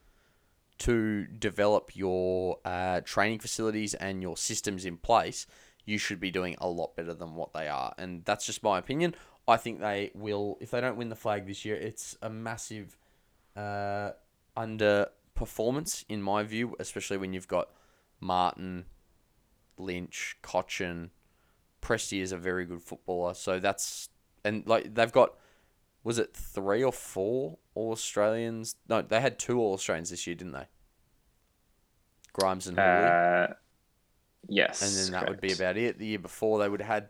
to 0.79 1.25
develop 1.27 1.95
your 1.95 2.57
uh, 2.65 3.01
training 3.01 3.39
facilities 3.39 3.93
and 3.93 4.21
your 4.21 4.35
systems 4.35 4.83
in 4.83 4.97
place, 4.97 5.45
you 5.85 5.97
should 5.97 6.19
be 6.19 6.31
doing 6.31 6.55
a 6.57 6.67
lot 6.67 6.95
better 6.95 7.13
than 7.13 7.35
what 7.35 7.53
they 7.53 7.67
are. 7.67 7.93
And 7.97 8.25
that's 8.25 8.45
just 8.45 8.63
my 8.63 8.77
opinion. 8.77 9.15
I 9.47 9.57
think 9.57 9.79
they 9.79 10.11
will, 10.15 10.57
if 10.59 10.71
they 10.71 10.81
don't 10.81 10.97
win 10.97 11.09
the 11.09 11.15
flag 11.15 11.45
this 11.45 11.63
year, 11.63 11.75
it's 11.75 12.17
a 12.21 12.29
massive 12.29 12.97
uh, 13.55 14.11
underperformance, 14.57 16.03
in 16.09 16.21
my 16.21 16.43
view, 16.43 16.75
especially 16.79 17.17
when 17.17 17.31
you've 17.31 17.47
got 17.47 17.69
Martin, 18.19 18.85
Lynch, 19.77 20.37
Cotchin. 20.43 21.09
Prestia 21.81 22.21
is 22.21 22.31
a 22.31 22.37
very 22.37 22.65
good 22.65 22.81
footballer. 22.81 23.33
So 23.33 23.59
that's, 23.59 24.09
and 24.43 24.65
like 24.65 24.93
they've 24.95 25.11
got, 25.11 25.35
was 26.03 26.19
it 26.19 26.33
three 26.33 26.83
or 26.83 26.91
four 26.91 27.57
All 27.73 27.91
Australians? 27.91 28.75
No, 28.87 29.01
they 29.01 29.19
had 29.19 29.39
two 29.39 29.59
All 29.59 29.73
Australians 29.73 30.09
this 30.11 30.25
year, 30.27 30.35
didn't 30.35 30.53
they? 30.53 30.67
Grimes 32.33 32.67
and. 32.67 32.77
Uh, 32.77 33.47
yes, 34.47 34.81
and 34.81 35.13
then 35.13 35.19
that 35.19 35.29
would 35.29 35.41
be 35.41 35.53
about 35.53 35.77
it. 35.77 35.97
The 35.97 36.05
year 36.05 36.19
before, 36.19 36.59
they 36.59 36.69
would 36.69 36.81
have 36.81 36.89
had 36.89 37.09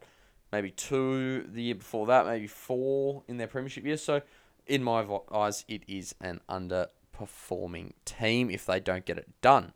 maybe 0.52 0.72
two. 0.72 1.46
The 1.52 1.62
year 1.62 1.76
before 1.76 2.06
that, 2.08 2.26
maybe 2.26 2.48
four 2.48 3.24
in 3.28 3.38
their 3.38 3.48
premiership 3.48 3.86
year. 3.86 3.98
So, 3.98 4.22
in 4.66 4.84
my 4.84 5.06
eyes, 5.32 5.66
it 5.68 5.84
is 5.88 6.16
an 6.22 6.42
underperforming 6.50 7.94
team 8.06 8.50
if 8.50 8.66
they 8.66 8.80
don't 8.80 9.06
get 9.06 9.18
it 9.18 9.30
done. 9.42 9.74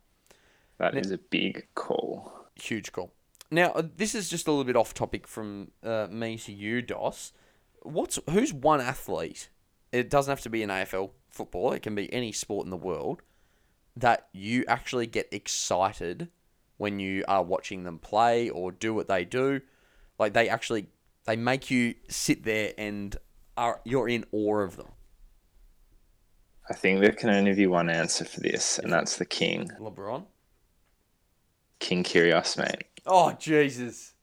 That 0.78 0.96
is 0.96 1.12
a 1.12 1.18
big 1.18 1.68
call. 1.76 2.39
Huge 2.62 2.92
call. 2.92 3.12
Now, 3.52 3.72
uh, 3.72 3.84
this 3.98 4.14
is 4.14 4.30
just 4.30 4.48
a 4.48 4.52
little 4.52 4.66
bit 4.66 4.76
off 4.76 4.94
topic 4.94 5.28
from 5.28 5.72
uh, 5.84 6.08
me 6.10 6.38
to 6.38 6.54
you, 6.54 6.82
Dos. 6.82 7.34
What's 7.82 8.20
who's 8.30 8.54
one 8.54 8.82
athlete? 8.82 9.50
It 9.92 10.10
doesn't 10.10 10.32
have 10.32 10.42
to 10.42 10.50
be 10.50 10.62
an 10.62 10.70
AFL 10.70 11.12
football. 11.30 11.72
It 11.74 11.82
can 11.82 11.96
be 11.96 12.12
any 12.14 12.32
sport 12.32 12.66
in 12.66 12.70
the 12.70 12.78
world 12.78 13.22
that 13.96 14.28
you 14.34 14.64
actually 14.68 15.08
get 15.08 15.28
excited 15.32 16.30
when 16.78 17.00
you 17.00 17.24
are 17.28 17.44
watching 17.44 17.84
them 17.84 18.00
play 18.00 18.50
or 18.50 18.72
do 18.72 18.94
what 18.94 19.08
they 19.08 19.26
do. 19.26 19.62
Like 20.18 20.34
they 20.34 20.48
actually 20.48 20.88
they 21.26 21.36
make 21.36 21.72
you 21.72 21.96
sit 22.08 22.44
there 22.44 22.74
and 22.78 23.16
are 23.58 23.82
you're 23.84 24.10
in 24.10 24.26
awe 24.32 24.60
of 24.60 24.78
them. 24.78 24.90
I 26.70 26.76
think 26.76 27.00
there 27.00 27.12
can 27.12 27.30
only 27.30 27.56
be 27.56 27.66
one 27.66 27.90
answer 27.90 28.26
for 28.26 28.42
this, 28.42 28.78
and 28.78 28.94
that's 28.94 29.18
the 29.18 29.26
king, 29.26 29.72
LeBron. 29.80 30.26
King 31.80 32.04
Kyrgios, 32.04 32.58
mate. 32.58 32.84
Oh 33.06 33.32
Jesus! 33.40 34.14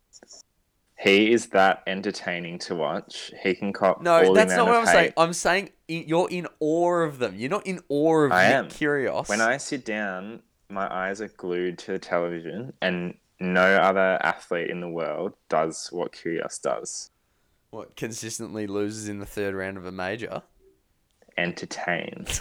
He 0.98 1.32
is 1.32 1.48
that 1.48 1.82
entertaining 1.86 2.58
to 2.60 2.74
watch. 2.74 3.30
He 3.42 3.54
can 3.54 3.72
cop 3.72 4.00
No, 4.00 4.24
all 4.24 4.32
the 4.32 4.40
that's 4.40 4.56
not 4.56 4.66
what 4.66 4.76
I'm 4.76 4.86
saying. 4.86 5.12
I'm 5.16 5.32
saying 5.32 5.70
in, 5.88 6.04
you're 6.06 6.28
in 6.30 6.46
awe 6.58 7.00
of 7.02 7.18
them. 7.18 7.34
You're 7.36 7.50
not 7.50 7.66
in 7.66 7.80
awe 7.88 8.24
of 8.24 8.32
I 8.32 8.44
Nick 8.48 8.54
am. 8.54 8.68
Kyrgios. 8.68 9.28
When 9.28 9.40
I 9.42 9.58
sit 9.58 9.84
down, 9.84 10.42
my 10.70 10.92
eyes 10.92 11.20
are 11.20 11.28
glued 11.28 11.78
to 11.80 11.92
the 11.92 11.98
television, 11.98 12.72
and 12.80 13.14
no 13.40 13.76
other 13.76 14.18
athlete 14.22 14.70
in 14.70 14.80
the 14.80 14.88
world 14.88 15.34
does 15.50 15.88
what 15.92 16.12
Kyrgios 16.12 16.60
does. 16.62 17.10
what 17.70 17.94
consistently 17.96 18.66
loses 18.66 19.08
in 19.08 19.18
the 19.18 19.26
third 19.26 19.54
round 19.54 19.76
of 19.76 19.84
a 19.84 19.92
major. 19.92 20.42
Entertain. 21.36 22.26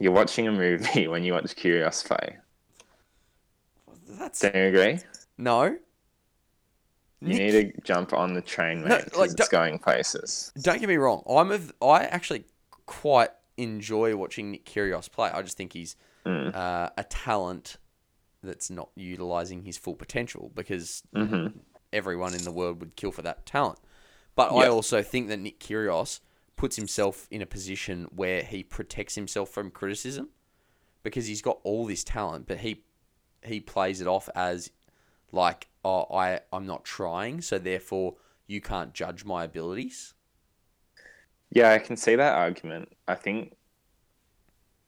You're 0.00 0.12
watching 0.12 0.46
a 0.48 0.52
movie 0.52 1.08
when 1.08 1.24
you 1.24 1.32
watch 1.34 1.54
Kyrgios 1.56 2.06
play. 2.06 2.38
That's 4.08 4.40
Don't 4.40 4.54
you 4.54 4.62
agree? 4.64 4.98
no. 5.36 5.76
You 7.20 7.28
Nick- 7.28 7.38
need 7.38 7.74
to 7.74 7.80
jump 7.82 8.12
on 8.12 8.32
the 8.34 8.40
train, 8.40 8.82
mate, 8.82 8.88
No, 9.12 9.18
like, 9.18 9.32
it's 9.32 9.48
going 9.48 9.78
places. 9.80 10.52
Don't 10.60 10.78
get 10.78 10.88
me 10.88 10.96
wrong. 10.96 11.22
I'm 11.28 11.50
of 11.50 11.72
I 11.82 12.04
actually 12.04 12.44
quite 12.86 13.30
enjoy 13.56 14.14
watching 14.16 14.52
Nick 14.52 14.64
Kyrgios 14.64 15.10
play. 15.10 15.28
I 15.30 15.42
just 15.42 15.56
think 15.56 15.72
he's 15.72 15.96
Mm. 16.24 16.54
uh, 16.54 16.90
a 16.96 17.04
talent 17.04 17.76
that's 18.42 18.70
not 18.70 18.90
utilizing 18.94 19.62
his 19.62 19.76
full 19.78 19.94
potential 19.96 20.52
because 20.54 21.02
hmm 21.12 21.48
everyone 21.92 22.34
in 22.34 22.44
the 22.44 22.52
world 22.52 22.78
would 22.80 22.94
kill 22.96 23.10
for 23.10 23.22
that 23.22 23.46
talent. 23.46 23.78
But 24.36 24.52
I 24.52 24.68
also 24.68 25.02
think 25.02 25.28
that 25.28 25.38
Nick 25.38 25.58
Kyrgios 25.58 26.20
puts 26.54 26.76
himself 26.76 27.26
in 27.30 27.40
a 27.42 27.46
position 27.46 28.04
where 28.14 28.42
he 28.42 28.62
protects 28.62 29.14
himself 29.16 29.48
from 29.48 29.70
criticism 29.70 30.28
because 31.02 31.26
he's 31.26 31.40
got 31.42 31.58
all 31.64 31.86
this 31.86 32.04
talent, 32.04 32.46
but 32.46 32.58
he 32.58 32.84
he 33.44 33.60
plays 33.60 34.00
it 34.00 34.06
off 34.06 34.28
as 34.34 34.70
like, 35.32 35.68
oh, 35.84 36.04
I 36.14 36.40
I'm 36.52 36.66
not 36.66 36.84
trying, 36.84 37.40
so 37.42 37.58
therefore 37.58 38.16
you 38.46 38.60
can't 38.60 38.94
judge 38.94 39.24
my 39.24 39.44
abilities. 39.44 40.14
Yeah, 41.50 41.72
I 41.72 41.78
can 41.78 41.96
see 41.96 42.16
that 42.16 42.34
argument. 42.34 42.92
I 43.06 43.14
think 43.14 43.54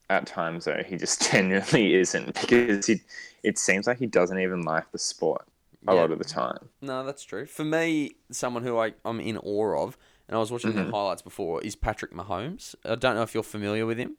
at 0.09 0.25
times 0.27 0.65
though 0.65 0.83
he 0.85 0.97
just 0.97 1.21
genuinely 1.31 1.93
isn't 1.95 2.33
because 2.39 2.85
he, 2.87 3.01
it 3.43 3.57
seems 3.57 3.87
like 3.87 3.97
he 3.97 4.07
doesn't 4.07 4.39
even 4.39 4.61
like 4.61 4.91
the 4.91 4.99
sport 4.99 5.45
a 5.87 5.93
Yeah. 5.93 5.95
lot 5.95 6.11
of 6.11 6.19
the 6.19 6.25
time. 6.25 6.69
No, 6.81 7.05
that's 7.05 7.23
true. 7.23 7.45
For 7.45 7.65
me, 7.65 8.13
someone 8.31 8.63
who 8.63 8.77
I, 8.79 8.93
I'm 9.05 9.19
in 9.19 9.37
awe 9.37 9.83
of, 9.83 9.97
and 10.27 10.35
I 10.35 10.39
was 10.39 10.51
watching 10.51 10.75
the 10.75 10.83
Mhm. 10.83 10.91
highlights 10.91 11.21
before, 11.23 11.61
is 11.63 11.75
Patrick 11.75 12.13
Mahomes. 12.13 12.75
I 12.85 12.95
don't 12.95 13.15
know 13.15 13.23
if 13.23 13.33
you're 13.33 13.43
familiar 13.43 13.85
with 13.85 13.97
him. 13.99 14.17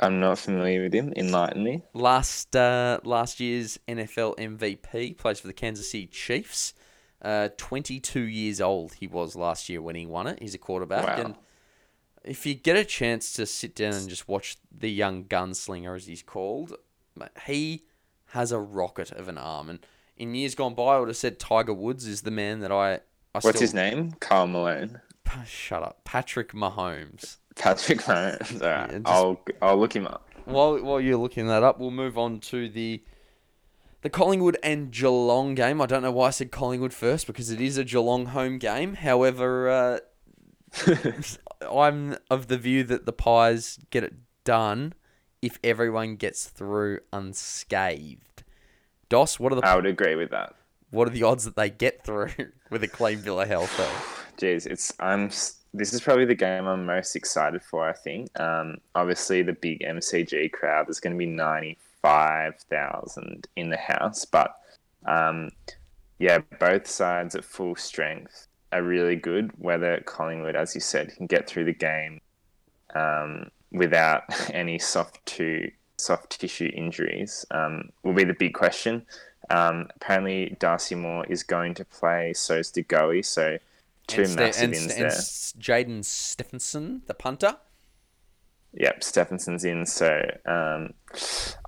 I'm 0.00 0.20
not 0.20 0.38
familiar 0.38 0.82
with 0.82 0.94
him. 0.94 1.12
Enlighten 1.16 1.62
me. 1.62 1.82
Last 1.94 2.56
uh, 2.56 2.98
last 3.04 3.40
year's 3.40 3.78
NFL 3.86 4.36
MVP 4.38 5.16
plays 5.18 5.40
for 5.40 5.46
the 5.46 5.52
Kansas 5.52 5.90
City 5.90 6.06
Chiefs. 6.06 6.74
Uh, 7.20 7.48
22 7.56 8.20
years 8.22 8.60
old 8.60 8.94
he 8.94 9.06
was 9.06 9.36
last 9.36 9.68
year 9.68 9.80
when 9.80 9.94
he 9.94 10.06
won 10.06 10.26
it. 10.26 10.40
He's 10.40 10.54
a 10.54 10.58
quarterback, 10.58 11.06
Wow. 11.18 11.24
and 11.24 11.34
if 12.24 12.44
you 12.46 12.54
get 12.54 12.76
a 12.76 12.84
chance 12.84 13.32
to 13.34 13.46
sit 13.46 13.74
down 13.76 13.94
and 13.94 14.08
just 14.08 14.26
watch 14.28 14.56
the 14.76 14.90
young 14.90 15.24
gunslinger, 15.24 15.94
as 15.94 16.06
he's 16.06 16.22
called, 16.22 16.74
he 17.46 17.82
has 18.26 18.50
a 18.52 18.58
rocket 18.58 19.12
of 19.12 19.28
an 19.28 19.38
arm. 19.38 19.68
And 19.70 19.78
in 20.16 20.34
years 20.34 20.54
gone 20.56 20.74
by, 20.74 20.96
I 20.96 20.98
would 20.98 21.08
have 21.08 21.16
said 21.16 21.38
Tiger 21.38 21.74
Woods 21.74 22.06
is 22.06 22.22
the 22.22 22.30
man 22.32 22.60
that 22.60 22.72
I. 22.72 22.94
I 22.94 23.00
What's 23.40 23.48
still, 23.56 23.60
his 23.60 23.74
name? 23.74 24.12
Karl 24.20 24.46
Malone. 24.48 25.00
Shut 25.46 25.82
up, 25.82 26.04
Patrick 26.04 26.52
Mahomes. 26.52 27.36
Patrick 27.56 28.00
Mahomes. 28.02 28.52
All 28.62 28.68
right. 28.68 28.90
Yeah, 28.92 28.98
just- 28.98 29.06
I'll 29.06 29.40
I'll 29.60 29.76
look 29.78 29.94
him 29.94 30.06
up. 30.06 30.28
While 30.44 30.82
while 30.82 31.00
you're 31.00 31.16
looking 31.18 31.46
that 31.48 31.62
up, 31.62 31.78
we'll 31.78 31.90
move 31.90 32.18
on 32.18 32.40
to 32.40 32.68
the 32.68 33.02
the 34.02 34.10
Collingwood 34.10 34.56
and 34.64 34.90
Geelong 34.90 35.54
game. 35.54 35.80
I 35.80 35.86
don't 35.86 36.02
know 36.02 36.10
why 36.10 36.26
I 36.28 36.30
said 36.30 36.50
Collingwood 36.50 36.92
first 36.92 37.26
because 37.28 37.50
it 37.50 37.60
is 37.60 37.78
a 37.78 37.84
Geelong 37.84 38.26
home 38.26 38.58
game. 38.58 38.94
However, 38.94 39.70
uh, 39.70 39.98
I'm 41.70 42.16
of 42.30 42.48
the 42.48 42.58
view 42.58 42.82
that 42.84 43.06
the 43.06 43.12
Pies 43.12 43.78
get 43.90 44.02
it 44.04 44.14
done 44.44 44.94
if 45.40 45.58
everyone 45.62 46.16
gets 46.16 46.46
through 46.46 47.00
unscathed. 47.12 48.42
Dos, 49.08 49.38
what 49.38 49.52
are 49.52 49.56
the 49.56 49.66
I 49.66 49.76
would 49.76 49.86
agree 49.86 50.14
with 50.16 50.30
that. 50.30 50.54
what 50.90 51.06
are 51.06 51.10
the 51.12 51.22
odds 51.22 51.44
that 51.44 51.54
they 51.56 51.70
get 51.70 52.04
through 52.04 52.30
with 52.70 52.82
a 52.82 52.88
clean 52.88 53.20
bill 53.20 53.40
of 53.40 53.48
health? 53.48 53.72
Though? 53.76 53.90
Jeez, 54.46 54.66
it's 54.66 54.92
I'm. 54.98 55.26
s- 55.26 55.58
This 55.74 55.92
is 55.94 56.00
probably 56.00 56.26
the 56.26 56.34
game 56.34 56.66
I'm 56.66 56.84
most 56.84 57.16
excited 57.16 57.62
for. 57.62 57.88
I 57.88 57.92
think. 57.92 58.38
Um, 58.38 58.78
obviously, 58.94 59.42
the 59.42 59.54
big 59.54 59.80
MCG 59.80 60.52
crowd. 60.52 60.90
is 60.90 61.00
going 61.00 61.14
to 61.14 61.18
be 61.18 61.26
ninety 61.26 61.78
five 62.02 62.56
thousand 62.68 63.46
in 63.56 63.70
the 63.70 63.76
house, 63.76 64.24
but 64.24 64.56
um, 65.06 65.50
yeah, 66.18 66.38
both 66.60 66.86
sides 66.86 67.34
at 67.34 67.44
full 67.44 67.76
strength 67.76 68.48
are 68.72 68.82
really 68.82 69.16
good. 69.16 69.50
Whether 69.58 70.00
Collingwood, 70.00 70.56
as 70.56 70.74
you 70.74 70.80
said, 70.80 71.14
can 71.16 71.26
get 71.26 71.48
through 71.48 71.64
the 71.64 71.74
game 71.74 72.20
um, 72.94 73.50
without 73.70 74.24
any 74.52 74.78
soft 74.78 75.24
to 75.26 75.70
soft 75.96 76.40
tissue 76.40 76.70
injuries 76.74 77.46
um, 77.50 77.90
will 78.02 78.12
be 78.12 78.24
the 78.24 78.34
big 78.34 78.54
question. 78.54 79.06
Um, 79.50 79.88
apparently, 79.96 80.56
Darcy 80.58 80.94
Moore 80.94 81.26
is 81.26 81.42
going 81.42 81.74
to 81.74 81.84
play, 81.84 82.32
so's 82.34 82.70
De 82.70 82.82
Goey, 82.82 83.22
so 83.22 83.58
two 84.14 84.22
and 84.22 84.36
massive 84.36 84.62
and, 84.62 84.74
ins 84.74 84.92
and 84.92 85.02
there. 85.02 85.10
Jaidyn 85.10 86.04
Stephenson, 86.04 87.02
the 87.06 87.14
punter. 87.14 87.56
Yep, 88.74 89.04
Stephenson's 89.04 89.64
in. 89.64 89.84
So 89.84 90.18
um, 90.46 90.94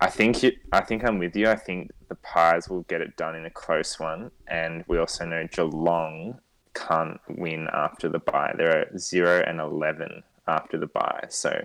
I 0.01 0.09
think 0.09 0.43
you, 0.43 0.53
I 0.73 0.81
think 0.81 1.05
I'm 1.05 1.19
with 1.19 1.37
you. 1.37 1.49
I 1.49 1.57
think 1.57 1.91
the 2.09 2.15
Pies 2.15 2.69
will 2.69 2.83
get 2.83 3.03
it 3.03 3.17
done 3.17 3.37
in 3.37 3.45
a 3.45 3.51
close 3.51 4.01
one, 4.01 4.31
and 4.47 4.85
we 4.89 4.99
also 4.99 5.27
know 5.27 5.47
Geelong 5.53 6.39
can't 6.75 7.21
win 7.29 7.69
after 7.73 8.09
the 8.09 8.19
bye. 8.19 8.55
They're 8.57 8.91
zero 8.97 9.45
and 9.47 9.61
eleven 9.61 10.23
after 10.49 10.79
the 10.79 10.87
bye. 10.87 11.27
So 11.29 11.65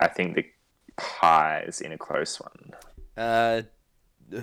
I 0.00 0.08
think 0.08 0.36
the 0.36 0.46
Pies 0.96 1.80
in 1.80 1.92
a 1.92 1.98
close 1.98 2.40
one. 2.40 2.72
Uh, 3.14 3.62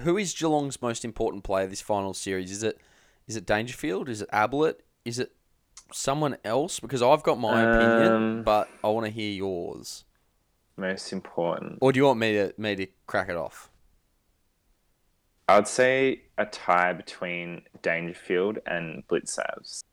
who 0.04 0.18
is 0.18 0.34
Geelong's 0.34 0.80
most 0.80 1.04
important 1.04 1.44
player 1.44 1.66
this 1.66 1.82
final 1.82 2.14
series? 2.14 2.52
Is 2.52 2.62
it 2.62 2.80
is 3.30 3.38
it 3.38 3.46
Dangerfield? 3.46 4.10
Is 4.10 4.24
it 4.24 4.30
Ablett? 4.34 4.84
Is 5.06 5.20
it 5.20 5.32
someone 5.94 6.36
else? 6.44 6.80
Because 6.80 7.02
I've 7.02 7.24
got 7.24 7.40
my 7.40 7.62
opinion, 7.62 8.12
Um, 8.12 8.44
but 8.44 8.68
I 8.84 8.90
want 8.90 9.06
to 9.06 9.12
hear 9.12 9.32
yours. 9.32 10.04
Most 10.76 11.14
important. 11.14 11.78
Or 11.80 11.94
do 11.94 12.00
you 12.00 12.06
want 12.06 12.20
me 12.20 12.34
to 12.34 12.54
me 12.58 12.76
to 12.76 12.88
crack 13.06 13.30
it 13.30 13.36
off? 13.38 13.70
I 15.48 15.58
would 15.58 15.68
say 15.68 16.24
a 16.38 16.46
tie 16.46 16.94
between 16.94 17.62
Dangerfield 17.82 18.60
and 18.66 19.08
Blicavs. 19.08 19.84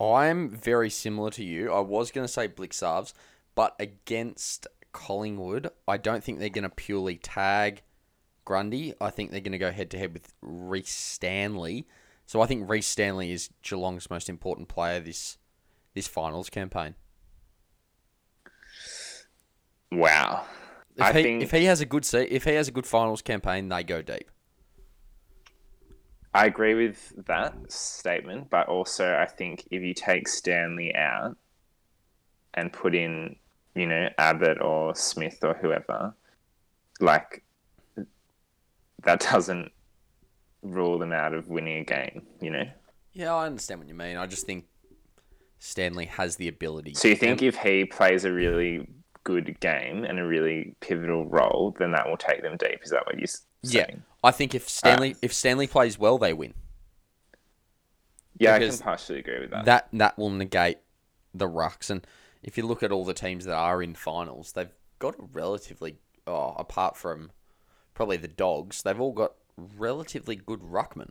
I'm 0.00 0.50
very 0.50 0.90
similar 0.90 1.30
to 1.30 1.44
you. 1.44 1.72
I 1.72 1.80
was 1.80 2.10
going 2.10 2.26
to 2.26 2.32
say 2.32 2.48
Blicavs, 2.48 3.14
but 3.54 3.74
against 3.78 4.66
Collingwood, 4.92 5.70
I 5.88 5.96
don't 5.96 6.22
think 6.22 6.38
they're 6.38 6.48
going 6.48 6.64
to 6.64 6.68
purely 6.70 7.16
tag 7.16 7.82
Grundy. 8.44 8.92
I 9.00 9.10
think 9.10 9.30
they're 9.30 9.40
going 9.40 9.52
to 9.52 9.58
go 9.58 9.70
head 9.70 9.90
to 9.92 9.98
head 9.98 10.12
with 10.12 10.32
Rhys 10.42 10.88
Stanley. 10.88 11.86
So 12.26 12.40
I 12.40 12.46
think 12.46 12.68
Rhys 12.68 12.86
Stanley 12.86 13.32
is 13.32 13.50
Geelong's 13.62 14.10
most 14.10 14.28
important 14.28 14.68
player 14.68 15.00
this 15.00 15.38
this 15.94 16.08
finals 16.08 16.50
campaign. 16.50 16.94
Wow. 19.92 20.46
If 20.96 21.02
I 21.02 21.12
he 21.12 21.22
think 21.22 21.42
if 21.42 21.50
he 21.50 21.64
has 21.64 21.80
a 21.80 21.86
good 21.86 22.04
se- 22.04 22.28
if 22.28 22.44
he 22.44 22.54
has 22.54 22.68
a 22.68 22.72
good 22.72 22.86
finals 22.86 23.22
campaign, 23.22 23.68
they 23.68 23.84
go 23.84 24.02
deep. 24.02 24.30
I 26.32 26.46
agree 26.46 26.74
with 26.74 27.12
that 27.26 27.54
statement, 27.70 28.50
but 28.50 28.66
also 28.68 29.14
I 29.14 29.26
think 29.26 29.68
if 29.70 29.82
you 29.82 29.94
take 29.94 30.26
Stanley 30.26 30.92
out 30.94 31.36
and 32.54 32.72
put 32.72 32.94
in, 32.94 33.36
you 33.76 33.86
know, 33.86 34.08
Abbott 34.18 34.60
or 34.60 34.96
Smith 34.96 35.38
or 35.44 35.54
whoever, 35.54 36.12
like 37.00 37.44
that 39.04 39.20
doesn't 39.20 39.70
rule 40.64 40.98
them 40.98 41.12
out 41.12 41.34
of 41.34 41.48
winning 41.48 41.78
a 41.78 41.84
game, 41.84 42.22
you 42.40 42.50
know. 42.50 42.64
Yeah, 43.12 43.34
I 43.34 43.46
understand 43.46 43.80
what 43.80 43.88
you 43.88 43.94
mean. 43.94 44.16
I 44.16 44.26
just 44.26 44.46
think 44.46 44.64
Stanley 45.58 46.06
has 46.06 46.36
the 46.36 46.48
ability. 46.48 46.94
So 46.94 47.08
you 47.08 47.16
think 47.16 47.42
if 47.42 47.56
he 47.56 47.84
plays 47.84 48.24
a 48.24 48.32
really 48.32 48.88
good 49.22 49.58
game 49.60 50.04
and 50.04 50.18
a 50.18 50.26
really 50.26 50.74
pivotal 50.80 51.26
role, 51.26 51.74
then 51.78 51.92
that 51.92 52.08
will 52.08 52.16
take 52.16 52.42
them 52.42 52.56
deep. 52.56 52.80
Is 52.82 52.90
that 52.90 53.06
what 53.06 53.18
you're 53.18 53.26
saying? 53.26 53.42
Yeah. 53.62 53.96
I 54.22 54.30
think 54.30 54.54
if 54.54 54.68
Stanley 54.68 55.14
ah. 55.14 55.18
if 55.22 55.32
Stanley 55.32 55.66
plays 55.66 55.98
well, 55.98 56.18
they 56.18 56.32
win. 56.32 56.54
Yeah, 58.38 58.54
I 58.54 58.58
can 58.58 58.76
partially 58.78 59.20
agree 59.20 59.40
with 59.40 59.50
that. 59.50 59.64
That 59.66 59.88
that 59.92 60.18
will 60.18 60.30
negate 60.30 60.78
the 61.32 61.48
rucks. 61.48 61.90
And 61.90 62.06
if 62.42 62.58
you 62.58 62.66
look 62.66 62.82
at 62.82 62.90
all 62.90 63.04
the 63.04 63.14
teams 63.14 63.44
that 63.44 63.54
are 63.54 63.82
in 63.82 63.94
finals, 63.94 64.52
they've 64.52 64.72
got 64.98 65.14
a 65.14 65.24
relatively 65.32 65.98
oh, 66.26 66.54
apart 66.58 66.96
from 66.96 67.30
probably 67.94 68.16
the 68.16 68.28
dogs, 68.28 68.82
they've 68.82 69.00
all 69.00 69.12
got 69.12 69.34
relatively 69.56 70.36
good 70.36 70.60
ruckman. 70.60 71.10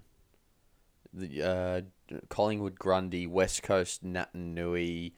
The 1.13 1.41
uh, 1.41 1.81
Collingwood, 2.29 2.79
Grundy, 2.79 3.27
West 3.27 3.63
Coast, 3.63 4.03
Naitanui. 4.03 5.13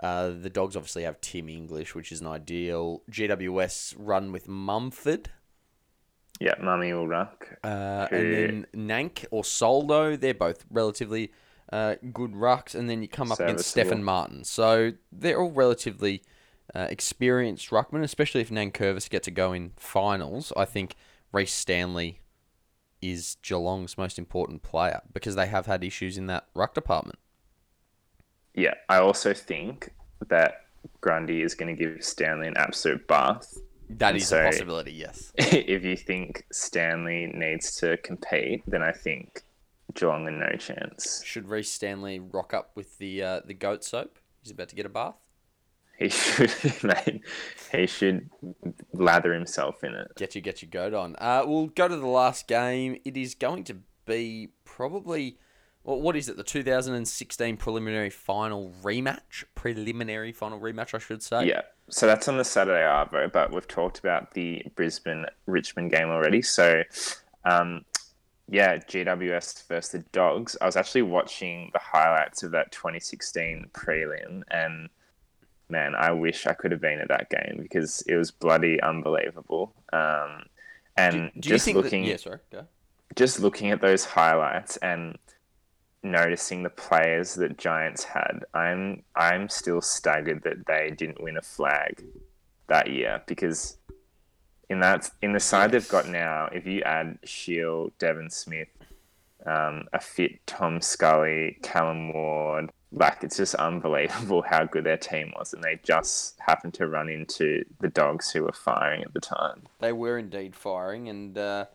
Uh, 0.00 0.28
the 0.28 0.50
dogs 0.50 0.76
obviously 0.76 1.04
have 1.04 1.20
Tim 1.20 1.48
English, 1.48 1.94
which 1.94 2.12
is 2.12 2.20
an 2.20 2.26
ideal. 2.26 3.02
GWS 3.10 3.94
run 3.98 4.30
with 4.30 4.46
Mumford. 4.46 5.30
Yeah, 6.38 6.54
Mummy 6.60 6.92
will 6.92 7.08
ruck. 7.08 7.58
Uh, 7.64 8.08
and 8.10 8.34
then 8.34 8.66
Nank 8.74 9.24
or 9.30 9.42
Soldo, 9.42 10.16
they're 10.16 10.34
both 10.34 10.66
relatively 10.70 11.32
uh, 11.72 11.96
good 12.12 12.32
rucks. 12.32 12.74
And 12.74 12.90
then 12.90 13.00
you 13.00 13.08
come 13.08 13.32
up 13.32 13.40
against. 13.40 13.68
Stefan 13.68 14.04
Martin. 14.04 14.44
So 14.44 14.92
they're 15.10 15.40
all 15.40 15.50
relatively 15.50 16.22
uh, 16.74 16.88
experienced 16.90 17.70
ruckmen, 17.70 18.02
especially 18.02 18.42
if 18.42 18.50
Nankervis 18.50 19.08
get 19.08 19.22
to 19.24 19.30
go 19.30 19.52
in 19.52 19.72
finals. 19.76 20.52
I 20.56 20.66
think 20.66 20.94
Rhys 21.32 21.52
Stanley 21.52 22.20
is 23.02 23.36
Geelong's 23.42 23.96
most 23.98 24.18
important 24.18 24.62
player 24.62 25.00
because 25.12 25.34
they 25.34 25.46
have 25.46 25.66
had 25.66 25.84
issues 25.84 26.16
in 26.18 26.26
that 26.26 26.46
ruck 26.54 26.74
department. 26.74 27.18
Yeah, 28.54 28.74
I 28.88 28.98
also 28.98 29.34
think 29.34 29.92
that 30.28 30.62
Grundy 31.00 31.42
is 31.42 31.54
going 31.54 31.76
to 31.76 31.82
give 31.84 32.02
Stanley 32.02 32.48
an 32.48 32.56
absolute 32.56 33.06
bath. 33.06 33.58
That 33.90 34.08
And 34.08 34.16
is 34.16 34.28
so- 34.28 34.40
a 34.40 34.44
possibility, 34.46 34.92
yes. 34.92 35.32
if 35.36 35.84
you 35.84 35.96
think 35.96 36.44
Stanley 36.52 37.26
needs 37.32 37.76
to 37.76 37.96
compete, 37.98 38.62
then 38.66 38.82
I 38.82 38.92
think 38.92 39.42
Geelong 39.94 40.26
are 40.26 40.30
no 40.30 40.56
chance. 40.56 41.22
Should 41.24 41.48
Rhys 41.48 41.70
Stanley 41.70 42.18
rock 42.18 42.52
up 42.54 42.70
with 42.74 42.98
the 42.98 43.22
uh, 43.22 43.40
the 43.44 43.54
goat 43.54 43.84
soap? 43.84 44.18
He's 44.42 44.50
about 44.52 44.68
to 44.70 44.76
get 44.76 44.86
a 44.86 44.88
bath. 44.88 45.14
He 45.98 46.08
should, 46.10 46.52
mate, 46.82 47.22
he 47.72 47.86
should 47.86 48.28
lather 48.92 49.32
himself 49.32 49.82
in 49.82 49.94
it. 49.94 50.12
Get 50.16 50.34
you, 50.34 50.40
get 50.40 50.62
your 50.62 50.70
goat 50.70 50.94
on. 50.94 51.16
Uh, 51.18 51.44
we'll 51.46 51.68
go 51.68 51.88
to 51.88 51.96
the 51.96 52.06
last 52.06 52.46
game. 52.46 52.98
It 53.04 53.16
is 53.16 53.34
going 53.34 53.64
to 53.64 53.78
be 54.04 54.50
probably, 54.64 55.38
well, 55.84 56.00
what 56.00 56.16
is 56.16 56.28
it? 56.28 56.36
The 56.36 56.44
2016 56.44 57.56
preliminary 57.56 58.10
final 58.10 58.72
rematch, 58.82 59.44
preliminary 59.54 60.32
final 60.32 60.60
rematch, 60.60 60.94
I 60.94 60.98
should 60.98 61.22
say. 61.22 61.46
Yeah, 61.46 61.62
so 61.88 62.06
that's 62.06 62.28
on 62.28 62.36
the 62.36 62.44
Saturday 62.44 62.80
Arvo, 62.80 63.30
but 63.30 63.52
we've 63.52 63.68
talked 63.68 63.98
about 63.98 64.32
the 64.32 64.62
Brisbane 64.74 65.26
Richmond 65.46 65.92
game 65.92 66.08
already. 66.08 66.42
So, 66.42 66.82
um, 67.44 67.84
yeah, 68.48 68.76
GWS 68.76 69.66
versus 69.66 69.90
the 69.92 69.98
Dogs. 70.12 70.56
I 70.60 70.66
was 70.66 70.76
actually 70.76 71.02
watching 71.02 71.70
the 71.72 71.80
highlights 71.80 72.42
of 72.42 72.50
that 72.52 72.72
2016 72.72 73.70
prelim, 73.72 74.42
and 74.50 74.88
man, 75.68 75.94
I 75.94 76.12
wish 76.12 76.46
I 76.46 76.54
could 76.54 76.72
have 76.72 76.80
been 76.80 77.00
at 77.00 77.08
that 77.08 77.30
game 77.30 77.58
because 77.60 78.02
it 78.02 78.16
was 78.16 78.30
bloody 78.30 78.80
unbelievable. 78.80 79.74
Um, 79.92 80.44
and 80.96 81.30
Do 81.38 81.48
you 81.48 81.56
just 81.56 81.66
looking, 81.68 82.02
that? 82.04 82.08
Yeah, 82.08 82.16
sorry. 82.16 82.38
Just 83.14 83.40
looking 83.40 83.70
at 83.70 83.80
those 83.80 84.04
highlights 84.04 84.76
and 84.78 85.18
noticing 86.02 86.62
the 86.62 86.70
players 86.70 87.34
that 87.34 87.58
Giants 87.58 88.04
had, 88.04 88.44
I'm 88.54 89.02
I'm 89.14 89.48
still 89.48 89.80
staggered 89.80 90.42
that 90.44 90.66
they 90.66 90.94
didn't 90.96 91.22
win 91.22 91.36
a 91.36 91.42
flag 91.42 92.04
that 92.68 92.90
year 92.90 93.22
because 93.26 93.78
in 94.68 94.80
that 94.80 95.10
in 95.22 95.32
the 95.32 95.40
side 95.40 95.72
they've 95.72 95.88
got 95.88 96.08
now, 96.08 96.48
if 96.52 96.66
you 96.66 96.82
add 96.82 97.18
Shiel, 97.24 97.92
Devon 97.98 98.30
Smith, 98.30 98.68
um, 99.46 99.84
a 99.92 100.00
fit 100.00 100.44
Tom 100.46 100.80
Scully, 100.80 101.58
Callum 101.62 102.12
Ward, 102.12 102.70
like 102.92 103.22
it's 103.22 103.36
just 103.36 103.54
unbelievable 103.56 104.42
how 104.42 104.64
good 104.64 104.84
their 104.84 104.96
team 104.96 105.32
was, 105.36 105.52
and 105.52 105.62
they 105.62 105.78
just 105.82 106.38
happened 106.40 106.74
to 106.74 106.86
run 106.86 107.08
into 107.08 107.64
the 107.80 107.88
dogs 107.88 108.30
who 108.30 108.44
were 108.44 108.52
firing 108.52 109.02
at 109.02 109.12
the 109.12 109.20
time. 109.20 109.62
They 109.80 109.92
were 109.92 110.18
indeed 110.18 110.54
firing, 110.54 111.08
and 111.08 111.36
uh, 111.36 111.66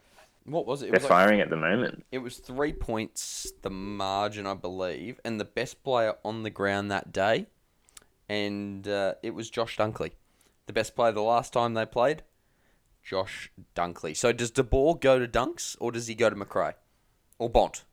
what 0.46 0.66
was 0.66 0.82
it? 0.82 0.88
It 0.88 0.92
They're 0.92 1.00
was, 1.00 1.04
like, 1.04 1.10
firing 1.10 1.42
at 1.42 1.50
the 1.50 1.58
moment. 1.58 2.06
it 2.12 2.20
was 2.20 2.38
three 2.38 2.74
points, 2.74 3.52
the 3.62 3.70
margin, 3.70 4.48
I 4.48 4.54
believe, 4.54 5.20
and 5.24 5.40
the 5.40 5.46
best 5.46 5.84
player 5.84 6.14
on 6.24 6.44
the 6.44 6.50
ground 6.50 6.90
that 6.92 7.12
day, 7.12 7.48
and 8.30 8.88
uh, 8.88 9.16
it 9.22 9.32
was 9.36 9.50
Josh 9.50 9.78
Dunkley. 9.78 10.12
The 10.68 10.74
best 10.74 10.96
player 10.96 11.12
the 11.12 11.22
last 11.22 11.52
time 11.54 11.74
they 11.74 11.86
played, 11.86 12.24
Josh 13.04 13.52
Dunkley. 13.76 14.16
So 14.16 14.32
does 14.32 14.52
De 14.52 14.64
Boer 14.64 14.96
go 14.96 15.20
to 15.20 15.28
Dunks, 15.28 15.76
or 15.80 15.92
does 15.92 16.08
he 16.08 16.16
go 16.16 16.30
to 16.30 16.36
McRae? 16.36 16.76
Or 17.40 17.50
Bont? 17.50 17.84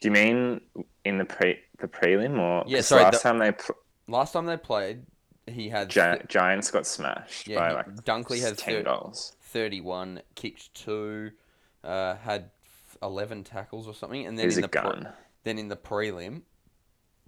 Do 0.00 0.08
you 0.08 0.12
mean 0.12 0.60
in 1.04 1.18
the 1.18 1.24
pre 1.24 1.58
the 1.78 1.88
prelim 1.88 2.38
or 2.38 2.64
Yeah, 2.66 2.80
sorry, 2.80 3.04
Last 3.04 3.22
the- 3.22 3.28
time 3.28 3.38
they 3.38 3.52
pl- 3.52 3.76
Last 4.06 4.32
time 4.32 4.46
they 4.46 4.56
played, 4.56 5.04
he 5.46 5.68
had 5.68 5.90
Gi- 5.90 6.22
Giants 6.28 6.70
got 6.70 6.86
smashed 6.86 7.46
Yeah, 7.46 7.58
by 7.58 7.68
he- 7.68 7.74
like 7.74 7.86
Dunkley 8.04 8.40
had 8.40 8.56
ten 8.58 8.76
thir- 8.76 8.82
goals. 8.84 9.36
31, 9.42 10.22
kicked 10.34 10.72
two, 10.74 11.32
uh, 11.84 12.14
had 12.16 12.50
11 13.02 13.44
tackles 13.44 13.86
or 13.86 13.94
something, 13.94 14.26
and 14.26 14.38
then 14.38 14.46
He's 14.46 14.56
in 14.58 14.64
a 14.64 14.68
the 14.68 14.80
pre- 14.80 15.06
then 15.44 15.58
in 15.58 15.68
the 15.68 15.76
prelim, 15.76 16.42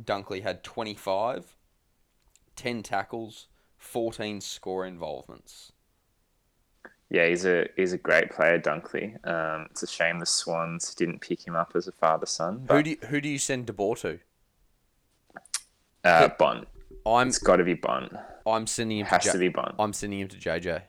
Dunkley 0.02 0.42
had 0.42 0.64
25, 0.64 1.56
10 2.56 2.83
tackles, 2.83 3.46
14 3.78 4.40
score 4.40 4.85
involvements. 4.87 5.72
Yeah, 7.10 7.26
he's 7.26 7.44
a 7.44 7.66
he's 7.76 7.92
a 7.92 7.98
great 7.98 8.30
player, 8.30 8.58
Dunkley. 8.60 9.14
Um, 9.26 9.66
it's 9.70 9.82
a 9.82 9.86
shame 9.86 10.20
the 10.20 10.26
Swans 10.26 10.94
didn't 10.94 11.20
pick 11.20 11.44
him 11.46 11.56
up 11.56 11.72
as 11.74 11.88
a 11.88 11.92
father 11.92 12.26
son. 12.26 12.66
Who 12.70 12.82
do 12.82 12.90
you, 12.90 12.96
who 13.08 13.20
do 13.20 13.28
you 13.28 13.38
send 13.38 13.66
De 13.66 13.72
Boer 13.72 13.96
to? 13.96 14.20
uh, 16.04 16.28
Bont, 16.38 16.68
I'm 17.04 17.28
it's 17.28 17.38
got 17.38 17.56
to 17.56 17.64
be 17.64 17.74
Bont. 17.74 18.12
I'm 18.46 18.66
sending 18.66 18.98
him 18.98 19.06
to, 19.06 19.10
Has 19.10 19.24
J- 19.24 19.32
to 19.32 19.38
be 19.38 19.48
Bont. 19.48 19.74
I'm 19.78 19.92
sending 19.92 20.20
him 20.20 20.28
to 20.28 20.36
JJ. 20.36 20.82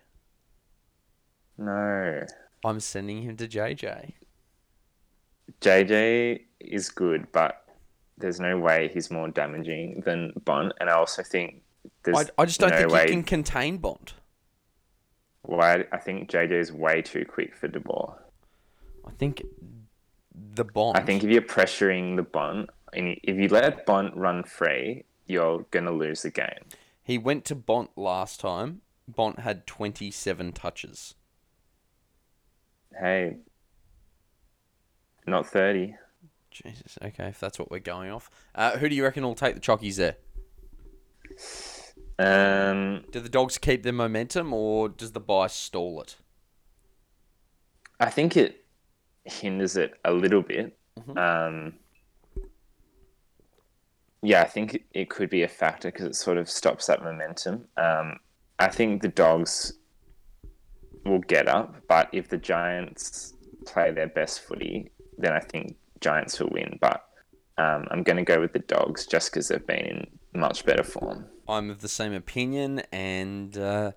No. 1.57 2.25
I'm 2.63 2.79
sending 2.79 3.23
him 3.23 3.35
to 3.37 3.47
JJ. 3.47 4.13
JJ 5.61 6.41
is 6.59 6.89
good, 6.89 7.27
but 7.31 7.65
there's 8.17 8.39
no 8.39 8.57
way 8.59 8.89
he's 8.93 9.11
more 9.11 9.27
damaging 9.27 10.01
than 10.05 10.33
Bont. 10.45 10.73
And 10.79 10.89
I 10.89 10.93
also 10.93 11.23
think 11.23 11.63
there's 12.03 12.17
I, 12.17 12.25
I 12.43 12.45
just 12.45 12.59
don't 12.59 12.69
no 12.71 12.77
think 12.77 12.91
way. 12.91 13.01
he 13.03 13.09
can 13.09 13.23
contain 13.23 13.77
Bont. 13.77 14.13
Why 15.43 15.85
I 15.91 15.97
think 15.97 16.29
JJ 16.29 16.51
is 16.51 16.71
way 16.71 17.01
too 17.01 17.25
quick 17.25 17.55
for 17.55 17.67
De 17.67 17.79
Boer. 17.79 18.17
I 19.05 19.11
think 19.11 19.43
the 20.53 20.63
Bont. 20.63 20.97
I 20.97 21.01
think 21.01 21.23
if 21.23 21.29
you're 21.29 21.41
pressuring 21.41 22.15
the 22.15 22.23
Bont, 22.23 22.69
and 22.93 23.17
if 23.23 23.37
you 23.37 23.47
let 23.47 23.85
Bont 23.85 24.15
run 24.15 24.43
free, 24.43 25.03
you're 25.25 25.65
gonna 25.71 25.91
lose 25.91 26.21
the 26.21 26.29
game. 26.31 26.65
he 27.03 27.17
went 27.17 27.45
to 27.45 27.55
Bont 27.55 27.89
last 27.97 28.39
time. 28.39 28.81
Bont 29.07 29.39
had 29.39 29.65
27 29.67 30.51
touches. 30.53 31.15
Hey, 32.97 33.37
not 35.25 35.47
thirty. 35.47 35.95
Jesus. 36.51 36.97
Okay, 37.03 37.27
if 37.29 37.39
that's 37.39 37.57
what 37.57 37.71
we're 37.71 37.79
going 37.79 38.11
off. 38.11 38.29
Uh, 38.53 38.77
who 38.77 38.89
do 38.89 38.95
you 38.95 39.03
reckon 39.03 39.23
will 39.23 39.35
take 39.35 39.55
the 39.55 39.61
chockies 39.61 39.95
there? 39.95 40.17
Um, 42.19 43.03
Do 43.11 43.19
the 43.19 43.29
dogs 43.29 43.57
keep 43.57 43.83
their 43.83 43.93
momentum 43.93 44.53
or 44.53 44.89
does 44.89 45.11
the 45.11 45.19
bye 45.19 45.47
stall 45.47 46.01
it? 46.01 46.17
I 47.99 48.09
think 48.09 48.35
it 48.37 48.65
hinders 49.25 49.75
it 49.77 49.93
a 50.05 50.11
little 50.11 50.41
bit. 50.41 50.77
Mhm. 50.99 51.17
Um, 51.17 51.73
yeah, 54.21 54.41
I 54.41 54.45
think 54.45 54.83
it 54.93 55.09
could 55.09 55.29
be 55.29 55.43
a 55.43 55.47
factor 55.47 55.91
because 55.91 56.05
it 56.05 56.15
sort 56.15 56.37
of 56.37 56.49
stops 56.49 56.87
that 56.87 57.03
momentum. 57.03 57.67
Um, 57.77 58.19
I 58.59 58.67
think 58.67 59.01
the 59.01 59.07
dogs 59.07 59.73
will 61.05 61.19
get 61.19 61.47
up, 61.47 61.75
but 61.87 62.09
if 62.11 62.27
the 62.29 62.37
Giants 62.37 63.33
play 63.65 63.91
their 63.91 64.07
best 64.07 64.41
footy, 64.41 64.91
then 65.17 65.33
I 65.33 65.39
think 65.39 65.75
Giants 65.99 66.39
will 66.39 66.49
win. 66.51 66.77
But 66.79 67.03
um, 67.57 67.87
I'm 67.89 68.03
going 68.03 68.17
to 68.17 68.23
go 68.23 68.39
with 68.39 68.53
the 68.53 68.59
dogs 68.59 69.07
just 69.07 69.31
because 69.31 69.47
they've 69.47 69.65
been 69.65 69.85
in 69.85 70.07
much 70.39 70.65
better 70.65 70.83
form. 70.83 71.25
I'm 71.51 71.69
of 71.69 71.81
the 71.81 71.89
same 71.89 72.13
opinion, 72.13 72.81
and 72.91 73.57
uh, 73.57 73.91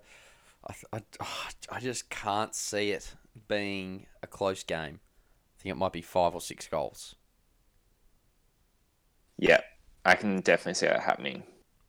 I, 0.67 0.97
I, 0.97 1.01
oh, 1.21 1.47
I 1.71 1.79
just 1.79 2.09
can't 2.09 2.53
see 2.53 2.91
it 2.91 3.15
being 3.47 4.05
a 4.21 4.27
close 4.27 4.63
game. 4.63 4.99
I 5.57 5.61
think 5.61 5.71
it 5.71 5.77
might 5.77 5.93
be 5.93 6.01
five 6.01 6.35
or 6.35 6.41
six 6.41 6.67
goals. 6.67 7.15
Yeah, 9.37 9.61
I 10.03 10.15
can 10.15 10.41
definitely 10.41 10.75
see 10.75 10.87
that 10.87 11.01
happening. 11.01 11.43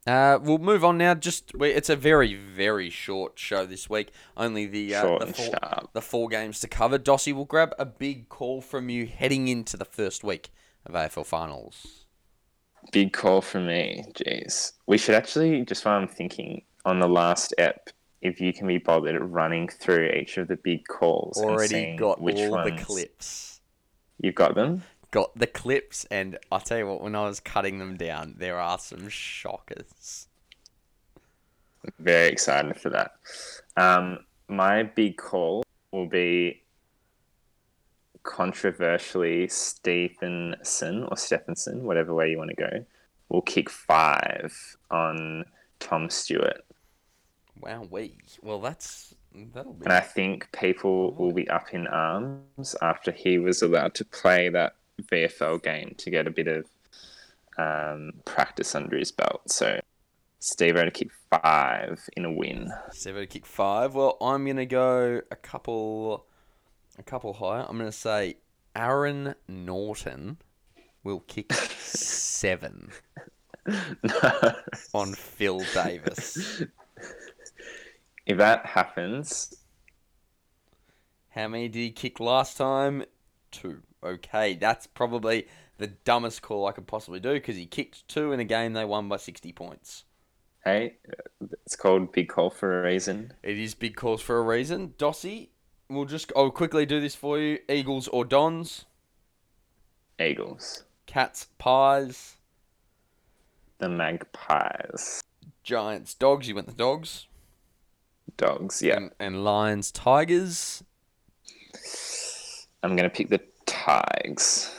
Uh, 0.07 0.39
we'll 0.41 0.59
move 0.59 0.85
on 0.85 0.97
now. 0.99 1.15
Just 1.15 1.53
we- 1.57 1.71
it's 1.71 1.91
a 1.91 1.97
very 1.97 2.35
very 2.35 2.91
short 2.91 3.39
show 3.39 3.67
this 3.67 3.91
week. 3.91 4.13
Only 4.37 4.67
the 4.67 4.95
uh, 4.95 5.03
the, 5.19 5.27
four, 5.33 5.55
the 5.95 6.01
four 6.01 6.29
games 6.29 6.61
to 6.61 6.69
cover. 6.69 6.99
Dossie 6.99 7.33
will 7.33 7.45
grab 7.45 7.75
a 7.79 7.85
big 7.85 8.29
call 8.29 8.61
from 8.61 8.89
you 8.89 9.07
heading 9.07 9.49
into 9.49 9.77
the 9.77 9.85
first 9.85 10.23
week 10.23 10.51
of 10.85 10.95
AFL 10.95 11.27
finals. 11.27 12.06
Big 12.93 13.13
call 13.13 13.41
from 13.41 13.67
me. 13.67 14.05
Jeez. 14.15 14.73
We 14.87 14.99
should 14.99 15.15
actually, 15.15 15.65
just 15.65 15.85
while 15.85 15.99
I'm 15.99 16.09
thinking, 16.09 16.63
on 16.85 17.01
the 17.01 17.09
last 17.09 17.55
ep, 17.59 17.91
if 18.23 18.41
you 18.41 18.53
can 18.53 18.67
be 18.67 18.79
bothered 18.79 19.21
running 19.21 19.69
through 19.69 20.11
each 20.11 20.39
of 20.39 20.49
the 20.49 20.57
big 20.57 20.87
calls. 20.87 21.39
Already 21.39 21.97
got 21.97 22.21
which 22.21 22.39
all 22.39 22.65
the 22.65 22.77
clips. 22.77 23.61
You've 24.21 24.35
got 24.35 24.55
them? 24.55 24.83
Got 25.11 25.37
the 25.39 25.47
clips, 25.47 26.07
and 26.11 26.39
I'll 26.51 26.61
tell 26.61 26.79
you 26.79 26.87
what. 26.87 27.03
When 27.03 27.15
I 27.15 27.23
was 27.23 27.41
cutting 27.41 27.79
them 27.79 27.97
down, 27.97 28.35
there 28.39 28.59
are 28.59 28.79
some 28.79 29.09
shockers. 29.09 30.29
Very 31.99 32.29
excited 32.29 32.81
for 32.81 32.91
that. 32.91 33.13
Um, 33.77 34.21
my 34.49 34.83
big 34.83 35.17
call 35.17 35.63
will 35.93 36.09
be 36.09 36.63
controversially 38.27 39.49
Stephenson 39.49 41.05
or 41.05 41.17
Stephenson, 41.17 41.85
whatever 41.85 42.13
way 42.13 42.31
you 42.31 42.39
want 42.39 42.51
to 42.51 42.57
go, 42.57 42.85
will 43.29 43.43
kick 43.43 43.71
five 43.71 44.77
on 44.91 45.45
Tom 45.81 46.11
Stewart. 46.11 46.63
Wow, 47.59 47.87
we. 47.91 48.19
Well, 48.43 48.61
that's 48.61 49.15
that'll 49.55 49.73
be. 49.73 49.85
And 49.85 49.93
I 49.93 50.01
think 50.01 50.51
people 50.53 51.15
will 51.15 51.33
be 51.33 51.49
up 51.49 51.73
in 51.73 51.87
arms 51.87 52.77
after 52.83 53.13
he 53.13 53.39
was 53.39 53.63
allowed 53.63 53.95
to 53.95 54.05
play 54.05 54.51
that 54.51 54.75
VFL 55.03 55.63
game 55.63 55.95
to 55.99 56.11
get 56.11 56.27
a 56.27 56.31
bit 56.31 56.49
of 56.49 56.67
um, 57.59 58.13
practice 58.25 58.75
under 58.75 58.99
his 58.99 59.13
belt. 59.13 59.51
So 59.51 59.81
Steve 60.39 60.75
to 60.75 60.91
kick 60.91 61.11
five 61.31 62.01
in 62.17 62.25
a 62.25 62.33
win. 62.33 62.73
Seven 62.93 63.23
to 63.23 63.27
kick 63.27 63.47
five. 63.47 63.95
Well, 63.95 64.17
I'm 64.21 64.47
gonna 64.47 64.67
go 64.67 65.23
a 65.31 65.37
couple, 65.37 66.27
a 66.99 67.03
couple 67.03 67.33
higher. 67.35 67.65
I'm 67.69 67.79
gonna 67.79 67.93
say 67.93 68.37
Aaron 68.75 69.35
Naughton 69.49 70.39
will 71.05 71.21
kick 71.21 71.53
seven 71.53 72.91
on 74.95 75.15
Phil 75.15 75.63
Davis. 75.75 76.63
if 78.27 78.39
that 78.39 78.67
happens, 78.67 79.55
How 81.31 81.49
many 81.49 81.69
did 81.69 81.79
he 81.79 81.91
kick 81.91 82.21
last 82.21 82.57
time? 82.57 83.05
Two. 83.51 83.83
Okay, 84.03 84.55
that's 84.55 84.87
probably 84.87 85.47
the 85.79 85.87
dumbest 85.89 86.43
call 86.43 86.67
I 86.67 86.73
could 86.73 86.87
possibly 86.87 87.21
do 87.21 87.35
because 87.35 87.57
he 87.57 87.67
kicked 87.67 88.07
two 88.09 88.33
in 88.33 88.41
a 88.41 88.45
game 88.45 88.73
they 88.73 88.85
won 88.85 89.09
by 89.09 89.17
60 89.17 89.53
points. 89.53 90.05
hey, 90.65 90.97
it's 91.65 91.77
called 91.77 92.13
big 92.13 92.29
call 92.29 92.51
for 92.51 92.81
a 92.81 92.83
reason. 92.85 93.33
It 93.43 93.59
is 93.59 93.75
big 93.75 93.95
calls 93.97 94.21
for 94.23 94.39
a 94.39 94.43
reason. 94.43 94.95
Dossie, 94.99 95.49
we'll 95.89 96.05
just 96.05 96.33
I'll 96.37 96.51
quickly 96.51 96.87
do 96.87 97.01
this 97.01 97.15
for 97.15 97.39
you. 97.39 97.59
Eagles 97.69 98.09
or 98.09 98.25
Dons, 98.25 98.85
Eagles, 100.21 100.85
Cats, 101.07 101.49
Pies, 101.59 102.37
the 103.79 103.89
Magpies, 103.89 105.23
Giants, 105.63 106.15
Dogs. 106.15 106.49
You 106.49 106.55
went 106.55 106.69
the 106.69 106.75
Dogs. 106.75 107.27
Dogs. 108.37 108.83
Yeah, 108.83 108.97
And, 108.97 109.11
and 109.19 109.45
Lions, 109.45 109.91
Tigers. 109.91 110.83
I'm 112.83 112.97
gonna 112.97 113.11
pick 113.11 113.29
the 113.29 113.41
Tigers. 113.67 114.73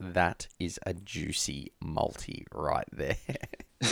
That 0.00 0.46
is 0.60 0.78
a 0.86 0.94
juicy 0.94 1.72
multi 1.80 2.46
right 2.52 2.86
there. 2.92 3.16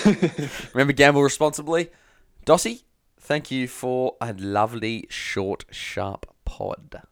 Remember, 0.72 0.92
gamble 0.92 1.22
responsibly. 1.22 1.90
Dossie, 2.44 2.82
thank 3.26 3.50
you 3.50 3.66
for 3.66 4.14
a 4.20 4.32
lovely, 4.34 5.04
short, 5.10 5.64
sharp 5.70 6.32
pod. 6.44 7.02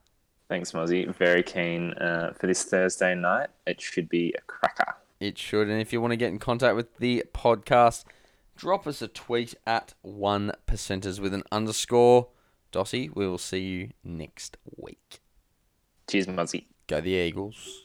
Thanks, 0.48 0.70
Mozzie. 0.70 1.12
Very 1.16 1.42
keen 1.42 1.92
uh, 1.94 2.32
for 2.38 2.46
this 2.46 2.62
Thursday 2.62 3.16
night. 3.16 3.48
It 3.66 3.80
should 3.80 4.08
be 4.08 4.32
a 4.38 4.40
cracker. 4.42 4.94
It 5.18 5.36
should. 5.36 5.68
And 5.68 5.80
if 5.80 5.92
you 5.92 6.00
want 6.00 6.12
to 6.12 6.16
get 6.16 6.28
in 6.28 6.38
contact 6.38 6.76
with 6.76 6.96
the 6.98 7.24
podcast, 7.34 8.04
drop 8.56 8.86
us 8.86 9.02
a 9.02 9.08
tweet 9.08 9.54
at 9.66 9.94
one 10.02 10.52
percenters 10.68 11.18
with 11.18 11.34
an 11.34 11.42
underscore. 11.50 12.28
Dossie, 12.72 13.10
we 13.12 13.26
will 13.26 13.38
see 13.38 13.60
you 13.60 13.90
next 14.04 14.56
week. 14.76 15.20
Cheers, 16.08 16.28
Muzzy. 16.28 16.68
Go 16.86 17.00
the 17.00 17.10
Eagles. 17.10 17.83